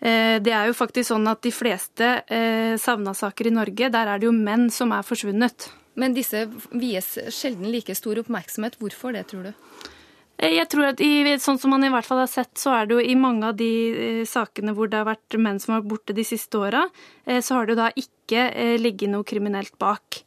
Eh, 0.00 0.40
det 0.40 0.54
er 0.56 0.70
jo 0.70 0.78
faktisk 0.78 1.10
sånn 1.10 1.28
at 1.28 1.44
de 1.44 1.52
fleste 1.52 2.14
eh, 2.32 2.80
savna-saker 2.80 3.52
i 3.52 3.56
Norge, 3.58 3.92
der 3.92 4.14
er 4.14 4.22
det 4.22 4.30
jo 4.30 4.32
menn 4.32 4.70
som 4.72 4.96
er 4.96 5.04
forsvunnet. 5.04 5.68
Men 6.00 6.16
disse 6.16 6.46
vies 6.72 7.12
sjelden 7.28 7.68
like 7.68 7.92
stor 7.92 8.24
oppmerksomhet. 8.24 8.80
Hvorfor 8.80 9.12
det, 9.12 9.26
tror 9.28 9.50
du? 9.50 9.92
Eh, 10.38 10.56
jeg 10.56 10.68
tror 10.72 10.90
at 10.90 11.02
i, 11.04 11.36
Sånn 11.40 11.60
som 11.60 11.74
man 11.74 11.84
i 11.86 11.92
hvert 11.92 12.06
fall 12.06 12.22
har 12.24 12.30
sett, 12.30 12.54
så 12.58 12.74
er 12.74 12.88
det 12.88 12.98
jo 12.98 13.04
i 13.04 13.16
mange 13.18 13.50
av 13.50 13.58
de 13.58 13.70
eh, 13.92 14.22
sakene 14.28 14.74
hvor 14.74 14.90
det 14.90 15.00
har 15.00 15.08
vært 15.08 15.38
menn 15.38 15.60
som 15.62 15.74
har 15.74 15.82
vært 15.82 15.92
borte 15.92 16.16
de 16.16 16.26
siste 16.26 16.58
åra, 16.58 16.86
eh, 17.26 17.40
så 17.44 17.58
har 17.58 17.66
det 17.66 17.74
jo 17.74 17.82
da 17.82 17.90
ikke 17.94 18.46
ligget 18.80 19.12
noe 19.12 19.26
kriminelt 19.26 19.76
bak. 19.78 20.24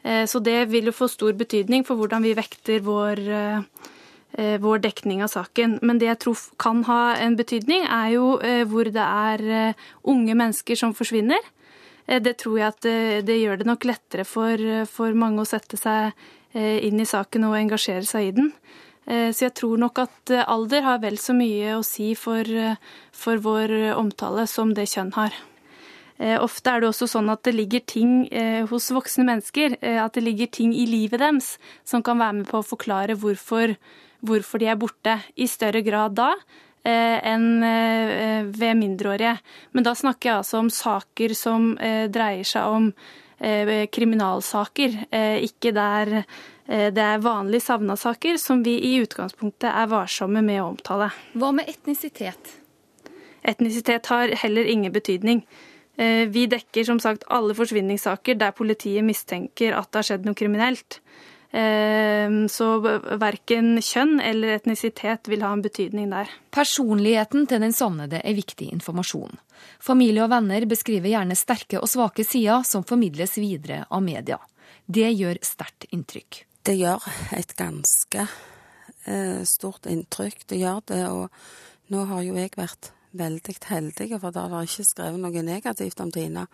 Så 0.00 0.40
det 0.40 0.70
vil 0.72 0.86
jo 0.88 0.94
få 0.96 1.10
stor 1.12 1.34
betydning 1.36 1.82
for 1.84 2.00
hvordan 2.00 2.22
vi 2.24 2.30
vekter 2.32 2.78
vår, 2.80 3.18
vår 4.64 4.80
dekning 4.80 5.20
av 5.20 5.28
saken. 5.28 5.74
Men 5.84 6.00
det 6.00 6.08
jeg 6.08 6.20
tror 6.22 6.44
kan 6.62 6.80
ha 6.88 7.18
en 7.20 7.36
betydning, 7.36 7.84
er 7.84 8.14
jo 8.14 8.30
hvor 8.70 8.88
det 8.88 9.04
er 9.04 9.74
unge 10.08 10.38
mennesker 10.40 10.80
som 10.80 10.96
forsvinner. 10.96 11.44
Det 12.08 12.32
tror 12.40 12.56
jeg 12.62 12.72
at 12.72 12.88
det 13.28 13.36
gjør 13.42 13.60
det 13.60 13.68
nok 13.68 13.84
lettere 13.90 14.24
for, 14.24 14.64
for 14.88 15.12
mange 15.12 15.44
å 15.44 15.50
sette 15.50 15.76
seg 15.76 16.16
inn 16.56 17.04
i 17.04 17.10
saken 17.12 17.50
og 17.50 17.58
engasjere 17.60 18.08
seg 18.08 18.30
i 18.30 18.36
den. 18.40 18.54
Eh, 19.10 19.30
så 19.34 19.48
jeg 19.48 19.56
tror 19.58 19.80
nok 19.82 19.98
at 20.04 20.32
eh, 20.32 20.46
alder 20.46 20.84
har 20.86 21.00
vel 21.02 21.18
så 21.18 21.34
mye 21.34 21.74
å 21.78 21.86
si 21.86 22.12
for, 22.18 22.46
eh, 22.46 22.78
for 23.16 23.42
vår 23.42 23.72
omtale 23.98 24.46
som 24.50 24.74
det 24.76 24.90
kjønn 24.94 25.14
har. 25.18 25.46
Ofte 26.20 26.68
er 26.68 26.82
det 26.82 26.88
også 26.90 27.06
sånn 27.08 27.30
at 27.32 27.46
det 27.48 27.54
ligger 27.54 27.80
ting 27.88 28.10
hos 28.68 28.90
voksne 28.92 29.24
mennesker, 29.24 29.78
at 29.80 30.12
det 30.12 30.20
ligger 30.20 30.50
ting 30.52 30.74
i 30.76 30.82
livet 30.84 31.22
deres 31.22 31.54
som 31.80 32.02
kan 32.04 32.20
være 32.20 32.34
med 32.42 32.50
på 32.50 32.58
å 32.58 32.66
forklare 32.74 33.16
hvorfor, 33.16 33.72
hvorfor 34.20 34.60
de 34.60 34.68
er 34.68 34.76
borte, 34.76 35.14
i 35.40 35.48
større 35.48 35.80
grad 35.80 36.18
da 36.20 36.34
enn 36.84 37.64
ved 38.52 38.76
mindreårige. 38.82 39.32
Men 39.72 39.88
da 39.88 39.96
snakker 39.96 40.28
jeg 40.28 40.42
altså 40.42 40.60
om 40.60 40.68
saker 40.68 41.32
som 41.40 41.72
dreier 41.80 42.44
seg 42.52 42.68
om 42.68 42.92
kriminalsaker, 43.40 44.96
ikke 45.40 45.72
der 45.72 46.24
Eh, 46.70 46.88
det 46.94 47.02
er 47.02 47.22
vanlige 47.24 47.64
savna-saker 47.64 48.38
som 48.38 48.62
vi 48.66 48.76
i 48.92 48.94
utgangspunktet 49.02 49.68
er 49.72 49.90
varsomme 49.90 50.42
med 50.46 50.62
å 50.62 50.68
omtale. 50.70 51.10
Hva 51.34 51.50
med 51.56 51.70
etnisitet? 51.70 52.54
Etnisitet 53.42 54.06
har 54.12 54.30
heller 54.44 54.68
ingen 54.70 54.94
betydning. 54.94 55.42
Eh, 55.98 56.28
vi 56.30 56.46
dekker 56.50 56.86
som 56.86 57.00
sagt 57.02 57.26
alle 57.28 57.56
forsvinningssaker 57.58 58.38
der 58.38 58.54
politiet 58.54 59.04
mistenker 59.04 59.74
at 59.74 59.90
det 59.90 60.02
har 60.02 60.10
skjedd 60.12 60.28
noe 60.28 60.38
kriminelt. 60.38 61.00
Eh, 61.50 62.36
så 62.52 62.68
verken 63.18 63.80
kjønn 63.82 64.20
eller 64.22 64.56
etnisitet 64.58 65.30
vil 65.30 65.42
ha 65.46 65.54
en 65.54 65.64
betydning 65.64 66.12
der. 66.12 66.30
Personligheten 66.54 67.48
til 67.50 67.64
den 67.64 67.74
savnede 67.74 68.22
er 68.22 68.38
viktig 68.38 68.70
informasjon. 68.74 69.40
Familie 69.82 70.24
og 70.24 70.30
venner 70.32 70.64
beskriver 70.70 71.12
gjerne 71.12 71.36
sterke 71.38 71.82
og 71.82 71.90
svake 71.90 72.24
sider 72.24 72.62
som 72.68 72.86
formidles 72.86 73.36
videre 73.40 73.82
av 73.90 74.04
media. 74.06 74.38
Det 74.86 75.10
gjør 75.12 75.42
sterkt 75.46 75.90
inntrykk 75.90 76.44
det 76.66 76.76
gjør 76.76 77.04
et 77.36 77.52
ganske 77.58 78.26
eh, 79.08 79.42
stort 79.48 79.88
inntrykk. 79.90 80.46
Det 80.52 80.60
gjør 80.60 80.82
det. 80.90 81.02
Og 81.08 81.92
nå 81.92 82.04
har 82.10 82.24
jo 82.26 82.36
jeg 82.38 82.54
vært 82.58 82.92
veldig 83.16 83.56
heldig, 83.66 84.10
for 84.20 84.34
da 84.34 84.46
har 84.46 84.64
jeg 84.64 84.74
ikke 84.74 84.90
skrevet 84.92 85.22
noe 85.22 85.44
negativt 85.46 86.02
om 86.04 86.12
Tina. 86.14 86.46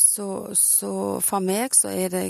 Så, 0.00 0.28
så, 0.56 0.92
for 1.20 1.44
meg 1.44 1.76
så 1.76 1.90
er 1.92 2.14
det 2.14 2.24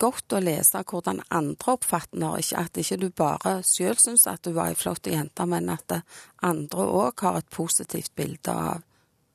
godt 0.00 0.34
å 0.36 0.40
lese 0.42 0.82
hvordan 0.88 1.22
andre 1.34 1.76
oppfatter 1.76 2.20
det. 2.20 2.32
Ikke 2.44 2.62
at 2.64 2.80
ikke 2.80 3.00
du 3.02 3.08
bare 3.10 3.54
sjøl 3.66 3.98
syns 4.00 4.26
at 4.30 4.44
du 4.44 4.54
var 4.56 4.72
ei 4.72 4.78
flott 4.78 5.06
jente, 5.10 5.46
men 5.48 5.70
at 5.72 5.98
andre 6.44 6.88
òg 6.88 7.24
har 7.26 7.40
et 7.40 7.50
positivt 7.52 8.14
bilde 8.16 8.52
av 8.52 8.82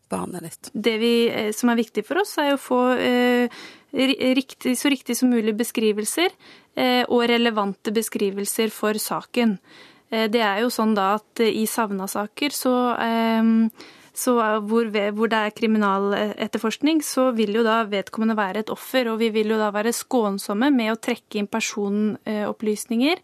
barnet 0.09 0.45
ditt. 0.47 0.71
Det 0.73 0.95
vi, 0.97 1.13
eh, 1.29 1.51
som 1.53 1.69
er 1.69 1.77
viktig 1.83 2.03
for 2.07 2.21
oss, 2.23 2.33
er 2.41 2.55
å 2.55 2.62
få 2.62 2.79
eh, 2.97 3.59
riktig, 3.93 4.73
så 4.77 4.89
riktig 4.89 5.17
som 5.17 5.29
mulig 5.29 5.53
beskrivelser 5.57 6.33
eh, 6.75 7.03
og 7.05 7.27
relevante 7.29 7.93
beskrivelser 7.93 8.73
for 8.73 8.97
saken. 8.97 9.57
Eh, 10.09 10.25
det 10.33 10.41
er 10.41 10.63
jo 10.63 10.73
sånn 10.73 10.95
da 10.97 11.13
at 11.19 11.43
i 11.45 11.65
savna-saker 11.69 12.57
så, 12.57 12.75
eh, 12.97 13.53
så 14.19 14.36
hvor, 14.67 14.89
hvor, 15.15 15.32
det 15.32 15.39
er 15.39 15.55
kriminaletterforskning, 15.55 16.99
så 17.05 17.29
vil 17.38 17.55
jo 17.55 17.63
da 17.63 17.82
vedkommende 17.88 18.36
være 18.38 18.65
et 18.65 18.73
offer. 18.73 19.08
Og 19.13 19.21
vi 19.21 19.29
vil 19.36 19.53
jo 19.53 19.60
da 19.62 19.69
være 19.75 19.95
skånsomme 19.95 20.71
med 20.75 20.91
å 20.91 20.99
trekke 20.99 21.39
inn 21.39 21.47
personopplysninger 21.47 23.23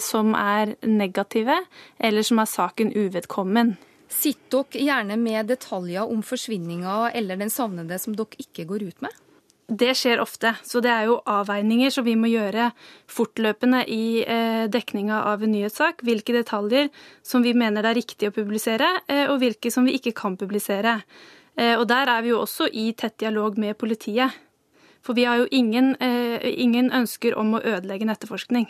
som 0.00 0.30
er 0.32 0.70
negative, 0.88 1.58
eller 2.00 2.24
som 2.24 2.40
er 2.40 2.48
saken 2.48 2.94
uvedkommen. 2.96 3.74
Sitter 4.08 4.64
dere 4.72 4.86
gjerne 4.86 5.18
med 5.20 5.50
detaljer 5.50 6.08
om 6.08 6.22
forsvinninga 6.24 7.10
eller 7.18 7.38
den 7.40 7.52
savnede 7.52 7.98
som 8.00 8.14
dere 8.16 8.42
ikke 8.42 8.66
går 8.70 8.86
ut 8.86 9.02
med? 9.04 9.22
Det 9.66 9.96
skjer 9.98 10.20
ofte, 10.22 10.52
så 10.62 10.78
det 10.78 10.92
er 10.94 11.08
jo 11.08 11.16
avveininger 11.26 11.90
som 11.90 12.04
vi 12.06 12.12
må 12.14 12.28
gjøre 12.30 12.68
fortløpende 13.10 13.80
i 13.90 14.22
eh, 14.22 14.66
dekninga 14.70 15.24
av 15.26 15.40
en 15.42 15.50
nyhetssak. 15.50 16.04
Hvilke 16.06 16.36
detaljer 16.36 16.86
som 17.26 17.42
vi 17.42 17.50
mener 17.50 17.82
det 17.82 17.90
er 17.90 17.98
riktig 17.98 18.28
å 18.30 18.34
publisere, 18.36 18.92
eh, 19.10 19.24
og 19.26 19.40
hvilke 19.42 19.72
som 19.74 19.88
vi 19.88 19.96
ikke 19.98 20.12
kan 20.14 20.36
publisere. 20.38 21.00
Eh, 21.58 21.74
og 21.74 21.88
der 21.90 22.12
er 22.12 22.22
vi 22.22 22.30
jo 22.30 22.44
også 22.44 22.68
i 22.70 22.92
tett 22.94 23.18
dialog 23.18 23.58
med 23.58 23.74
politiet. 23.80 24.36
For 25.02 25.18
vi 25.18 25.24
har 25.26 25.38
jo 25.38 25.48
ingen, 25.54 25.92
ingen 26.02 26.88
ønsker 26.90 27.36
om 27.38 27.52
å 27.54 27.60
ødelegge 27.62 28.02
en 28.02 28.10
etterforskning. 28.10 28.64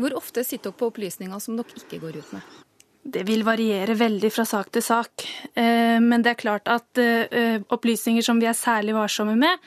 Hvor 0.00 0.14
ofte 0.16 0.44
sitter 0.48 0.70
dere 0.70 0.78
på 0.80 0.88
opplysninger 0.88 1.42
som 1.44 1.58
dere 1.58 1.76
ikke 1.76 1.98
går 2.00 2.16
ut 2.22 2.30
med? 2.32 2.46
Det 3.04 3.26
vil 3.28 3.44
variere 3.44 3.92
veldig 4.00 4.30
fra 4.32 4.46
sak 4.48 4.70
til 4.72 4.84
sak. 4.86 5.26
Men 5.52 6.24
det 6.24 6.32
er 6.32 6.40
klart 6.40 6.72
at 6.72 7.02
opplysninger 7.68 8.24
som 8.24 8.40
vi 8.40 8.48
er 8.48 8.56
særlig 8.56 8.96
varsomme 8.96 9.36
med, 9.36 9.60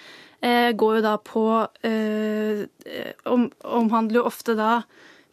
går 0.78 1.00
jo 1.00 1.02
da 1.06 1.16
på 1.22 1.46
eh, 1.88 2.66
om, 3.32 3.48
Omhandler 3.64 4.22
jo 4.22 4.30
ofte 4.30 4.56
da 4.58 4.80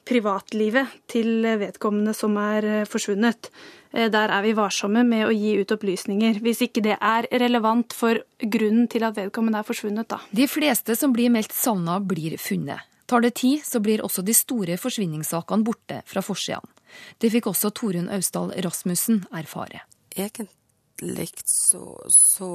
privatlivet 0.08 0.96
til 1.10 1.44
vedkommende 1.60 2.14
som 2.16 2.36
er 2.40 2.66
eh, 2.66 2.88
forsvunnet. 2.88 3.50
Der 3.92 4.30
er 4.32 4.40
vi 4.40 4.54
varsomme 4.56 5.02
med 5.04 5.26
å 5.26 5.34
gi 5.36 5.50
ut 5.60 5.72
opplysninger, 5.74 6.38
hvis 6.40 6.62
ikke 6.64 6.80
det 6.86 6.94
er 6.96 7.26
relevant 7.42 7.92
for 7.92 8.22
grunnen 8.40 8.86
til 8.88 9.04
at 9.04 9.18
vedkommende 9.18 9.60
er 9.60 9.68
forsvunnet. 9.68 10.08
Da. 10.08 10.22
De 10.32 10.46
fleste 10.48 10.96
som 10.96 11.12
blir 11.12 11.28
meldt 11.34 11.52
savna, 11.52 11.98
blir 12.00 12.38
funnet. 12.40 12.88
Tar 13.12 13.20
det 13.20 13.34
tid, 13.42 13.60
så 13.68 13.82
blir 13.84 14.00
også 14.00 14.24
de 14.24 14.32
store 14.32 14.78
forsvinningssakene 14.80 15.66
borte 15.66 16.00
fra 16.08 16.22
forsidene. 16.24 16.72
Det 17.20 17.28
fikk 17.34 17.50
også 17.52 17.68
Torunn 17.76 18.08
Austdal 18.16 18.54
Rasmussen 18.64 19.26
erfare. 19.28 19.84
Egentlig 20.16 21.28
så, 21.44 21.84
så 22.08 22.48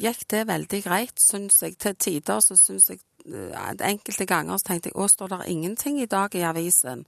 gikk 0.00 0.26
det 0.30 0.44
veldig 0.50 0.80
greit, 0.84 1.18
syns 1.22 1.62
jeg. 1.62 1.78
Til 1.80 1.96
tider 1.96 2.44
så 2.44 2.58
syns 2.60 2.90
jeg 2.92 3.02
Enkelte 3.24 4.26
ganger 4.28 4.58
så 4.60 4.68
tenkte 4.68 4.90
jeg 4.90 4.98
å, 5.00 5.06
står 5.08 5.30
det 5.32 5.46
ingenting 5.48 5.96
i 6.02 6.08
dag 6.10 6.34
i 6.36 6.42
avisen? 6.44 7.06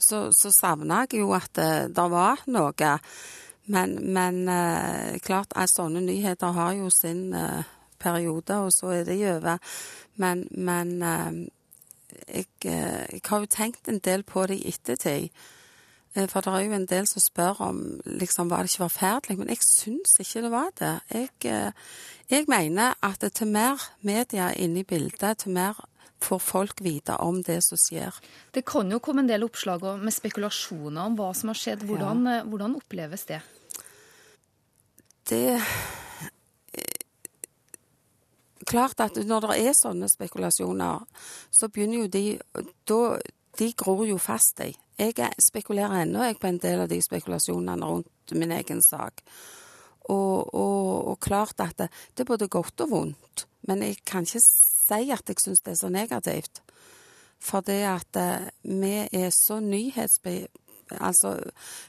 Så, 0.00 0.30
så 0.32 0.48
savna 0.48 1.02
jeg 1.04 1.20
jo 1.20 1.34
at 1.36 1.50
det, 1.58 1.92
det 1.92 2.06
var 2.08 2.40
noe. 2.48 2.92
Men, 3.72 3.92
men 4.16 4.40
eh, 4.48 5.18
klart 5.22 5.52
at 5.54 5.70
sånne 5.70 6.00
nyheter 6.02 6.56
har 6.56 6.72
jo 6.78 6.88
sin 6.90 7.34
eh, 7.36 7.68
periode, 8.02 8.56
og 8.64 8.72
så 8.74 8.94
er 8.96 9.04
det 9.06 9.20
over. 9.36 9.60
Men, 10.16 10.46
men 10.50 11.02
eh, 11.02 11.30
jeg, 12.26 12.48
eh, 12.64 13.06
jeg, 13.12 13.22
har 13.28 13.44
jo 13.44 13.50
tenkt 13.50 13.88
en 13.88 14.00
del 14.02 14.24
på 14.26 14.46
det 14.46 14.58
i 14.58 14.72
ettertid. 14.72 15.44
Eh, 16.14 16.28
for 16.28 16.44
det 16.44 16.52
er 16.52 16.66
jo 16.66 16.76
en 16.76 16.88
del 16.88 17.06
som 17.08 17.24
spør 17.24 17.62
om 17.68 17.78
liksom, 18.04 18.50
var 18.50 18.64
det 18.64 18.72
ikke 18.72 18.84
forferdelig, 18.86 19.38
men 19.38 19.52
jeg 19.52 19.62
syns 19.66 20.18
ikke 20.20 20.44
det 20.44 20.52
var 20.52 20.74
det. 20.78 20.92
Jeg, 21.12 21.30
eh, 21.44 21.72
jeg 22.30 22.48
mener 22.48 22.94
at 23.02 23.24
til 23.32 23.48
mer 23.48 23.80
media 24.00 24.52
inne 24.52 24.82
i 24.82 24.88
bildet, 24.88 25.38
til 25.38 25.56
mer 25.56 25.80
får 26.22 26.38
folk 26.38 26.84
vite 26.84 27.16
om 27.18 27.40
det 27.42 27.58
som 27.66 27.78
skjer. 27.80 28.14
Det 28.54 28.64
kan 28.64 28.90
jo 28.92 29.00
komme 29.02 29.24
en 29.24 29.30
del 29.30 29.42
oppslag 29.42 29.82
med 29.98 30.14
spekulasjoner 30.14 31.08
om 31.08 31.16
hva 31.18 31.32
som 31.34 31.50
har 31.50 31.58
skjedd. 31.58 31.82
Hvordan, 31.88 32.26
ja. 32.26 32.38
Eh, 32.38 32.46
hvordan 32.46 32.78
oppleves 32.78 33.26
det? 33.26 33.42
Det 35.28 35.60
klart 38.72 39.00
at 39.00 39.18
når 39.26 39.46
det 39.46 39.58
er 39.66 39.76
sånne 39.76 40.08
spekulasjoner, 40.10 41.04
så 41.52 41.68
begynner 41.68 42.04
jo 42.04 42.10
de 42.12 42.26
da, 42.88 43.18
De 43.58 43.66
gror 43.76 44.06
jo 44.08 44.16
fast 44.16 44.62
i. 44.64 44.70
Jeg 45.02 45.32
spekulerer 45.42 46.04
ennå 46.04 46.28
på 46.38 46.46
en 46.46 46.60
del 46.62 46.84
av 46.84 46.90
de 46.90 47.00
spekulasjonene 47.02 47.86
rundt 47.88 48.34
min 48.38 48.52
egen 48.54 48.82
sak. 48.84 49.22
Og, 50.10 50.54
og, 50.54 51.08
og 51.10 51.20
klart 51.22 51.58
at 51.62 51.74
det, 51.78 51.88
det, 52.14 52.22
er 52.22 52.30
både 52.30 52.48
godt 52.48 52.84
og 52.84 52.90
vondt. 52.90 53.46
Men 53.66 53.82
jeg 53.82 54.02
kan 54.06 54.26
ikke 54.26 54.42
si 54.42 55.10
at 55.10 55.26
jeg 55.26 55.42
syns 55.42 55.62
det 55.62 55.74
er 55.74 55.80
så 55.80 55.90
negativt. 55.90 56.62
For 57.42 57.66
det 57.66 57.82
at 57.90 58.18
uh, 58.18 58.48
vi 58.62 58.94
er 59.10 59.30
så 59.34 59.60
nyhetsbe... 59.60 60.46
Altså, 60.92 61.38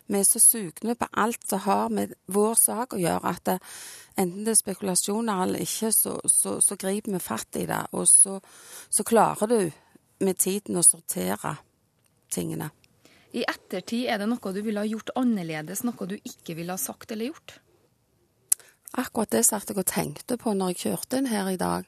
vi 0.07 0.19
er 0.21 0.23
så 0.23 0.39
sugne 0.39 0.95
på 0.95 1.07
alt 1.19 1.41
som 1.49 1.59
har 1.65 1.89
med 1.91 2.13
vår 2.31 2.53
sak 2.55 2.93
å 2.95 3.01
gjøre, 3.01 3.33
at 3.35 3.49
uh, 3.51 3.73
enten 4.17 4.45
det 4.45 4.53
er 4.55 4.61
spekulasjoner 4.61 5.43
eller 5.43 5.65
ikke, 5.65 5.91
så, 5.91 6.15
så, 6.25 6.55
så 6.63 6.77
griper 6.79 7.11
vi 7.11 7.21
fatt 7.21 7.59
i 7.59 7.67
det. 7.69 7.81
Og 7.93 8.07
så, 8.07 8.39
så 8.89 9.05
klarer 9.05 9.51
du 9.51 9.59
med 10.23 10.39
tiden 10.39 10.79
å 10.79 10.85
sortere 10.87 11.57
tingene. 12.33 12.71
I 13.33 13.43
ettertid, 13.49 14.07
er 14.07 14.21
det 14.21 14.29
noe 14.29 14.53
du 14.53 14.61
ville 14.61 14.81
ha 14.83 14.87
gjort 14.87 15.13
annerledes, 15.17 15.81
noe 15.87 16.09
du 16.09 16.15
ikke 16.19 16.57
ville 16.59 16.75
ha 16.75 16.81
sagt 16.81 17.11
eller 17.11 17.31
gjort? 17.31 17.57
Akkurat 18.93 19.31
det 19.33 19.41
satt 19.47 19.71
jeg 19.71 19.79
og 19.81 19.89
tenkte 19.89 20.37
på 20.37 20.53
når 20.53 20.73
jeg 20.73 20.83
kjørte 20.83 21.17
inn 21.17 21.31
her 21.31 21.49
i 21.49 21.57
dag. 21.57 21.87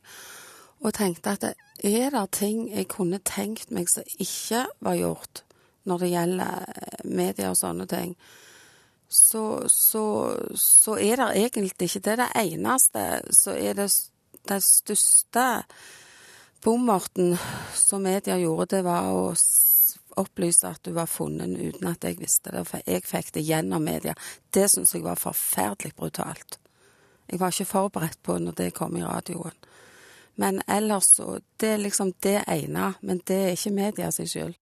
Og 0.81 0.95
tenkte 0.97 1.35
at 1.35 1.45
er 1.85 2.09
det 2.15 2.23
ting 2.33 2.65
jeg 2.71 2.89
kunne 2.89 3.21
tenkt 3.21 3.69
meg 3.73 3.91
som 3.91 4.07
ikke 4.17 4.65
var 4.83 4.97
gjort 4.97 5.43
når 5.85 6.01
det 6.01 6.09
gjelder 6.09 6.65
eh, 6.65 7.03
media 7.05 7.51
og 7.51 7.59
sånne 7.59 7.85
ting, 7.85 8.15
så, 9.05 9.43
så, 9.69 10.05
så 10.57 10.95
er 10.97 11.21
det 11.21 11.27
egentlig 11.43 11.85
ikke 11.85 12.01
det. 12.07 12.15
Det 12.23 12.29
eneste 12.41 13.03
så 13.37 13.53
er 13.53 13.77
det 13.77 13.85
den 14.49 14.63
største 14.65 15.45
bommerten 16.65 17.35
som 17.77 18.01
media 18.01 18.39
gjorde, 18.41 18.79
det 18.79 18.85
var 18.85 19.11
å 19.13 19.35
opplyse 20.15 20.67
at 20.67 20.83
du 20.83 20.91
var 20.95 21.09
funnet 21.09 21.57
uten 21.59 21.87
at 21.87 22.03
jeg 22.03 22.19
visste 22.19 22.51
det. 22.51 22.65
For 22.69 22.83
jeg 22.85 23.05
fikk 23.07 23.33
det 23.35 23.45
gjennom 23.47 23.83
media. 23.83 24.15
Det 24.53 24.67
syns 24.71 24.93
jeg 24.95 25.03
var 25.05 25.19
forferdelig 25.19 25.95
brutalt. 25.95 26.59
Jeg 27.27 27.39
var 27.39 27.53
ikke 27.53 27.65
forberedt 27.65 28.21
på 28.23 28.37
når 28.37 28.57
det 28.59 28.73
kom 28.77 28.97
i 28.97 29.03
radioen. 29.03 29.55
Men 30.35 30.61
ellers 30.67 31.05
så 31.15 31.39
Det 31.57 31.67
er 31.67 31.77
liksom 31.77 32.13
det 32.19 32.43
ene, 32.47 32.93
men 33.01 33.21
det 33.25 33.35
er 33.35 33.51
ikke 33.55 33.71
media 33.71 34.11
sin 34.11 34.27
skyld. 34.27 34.53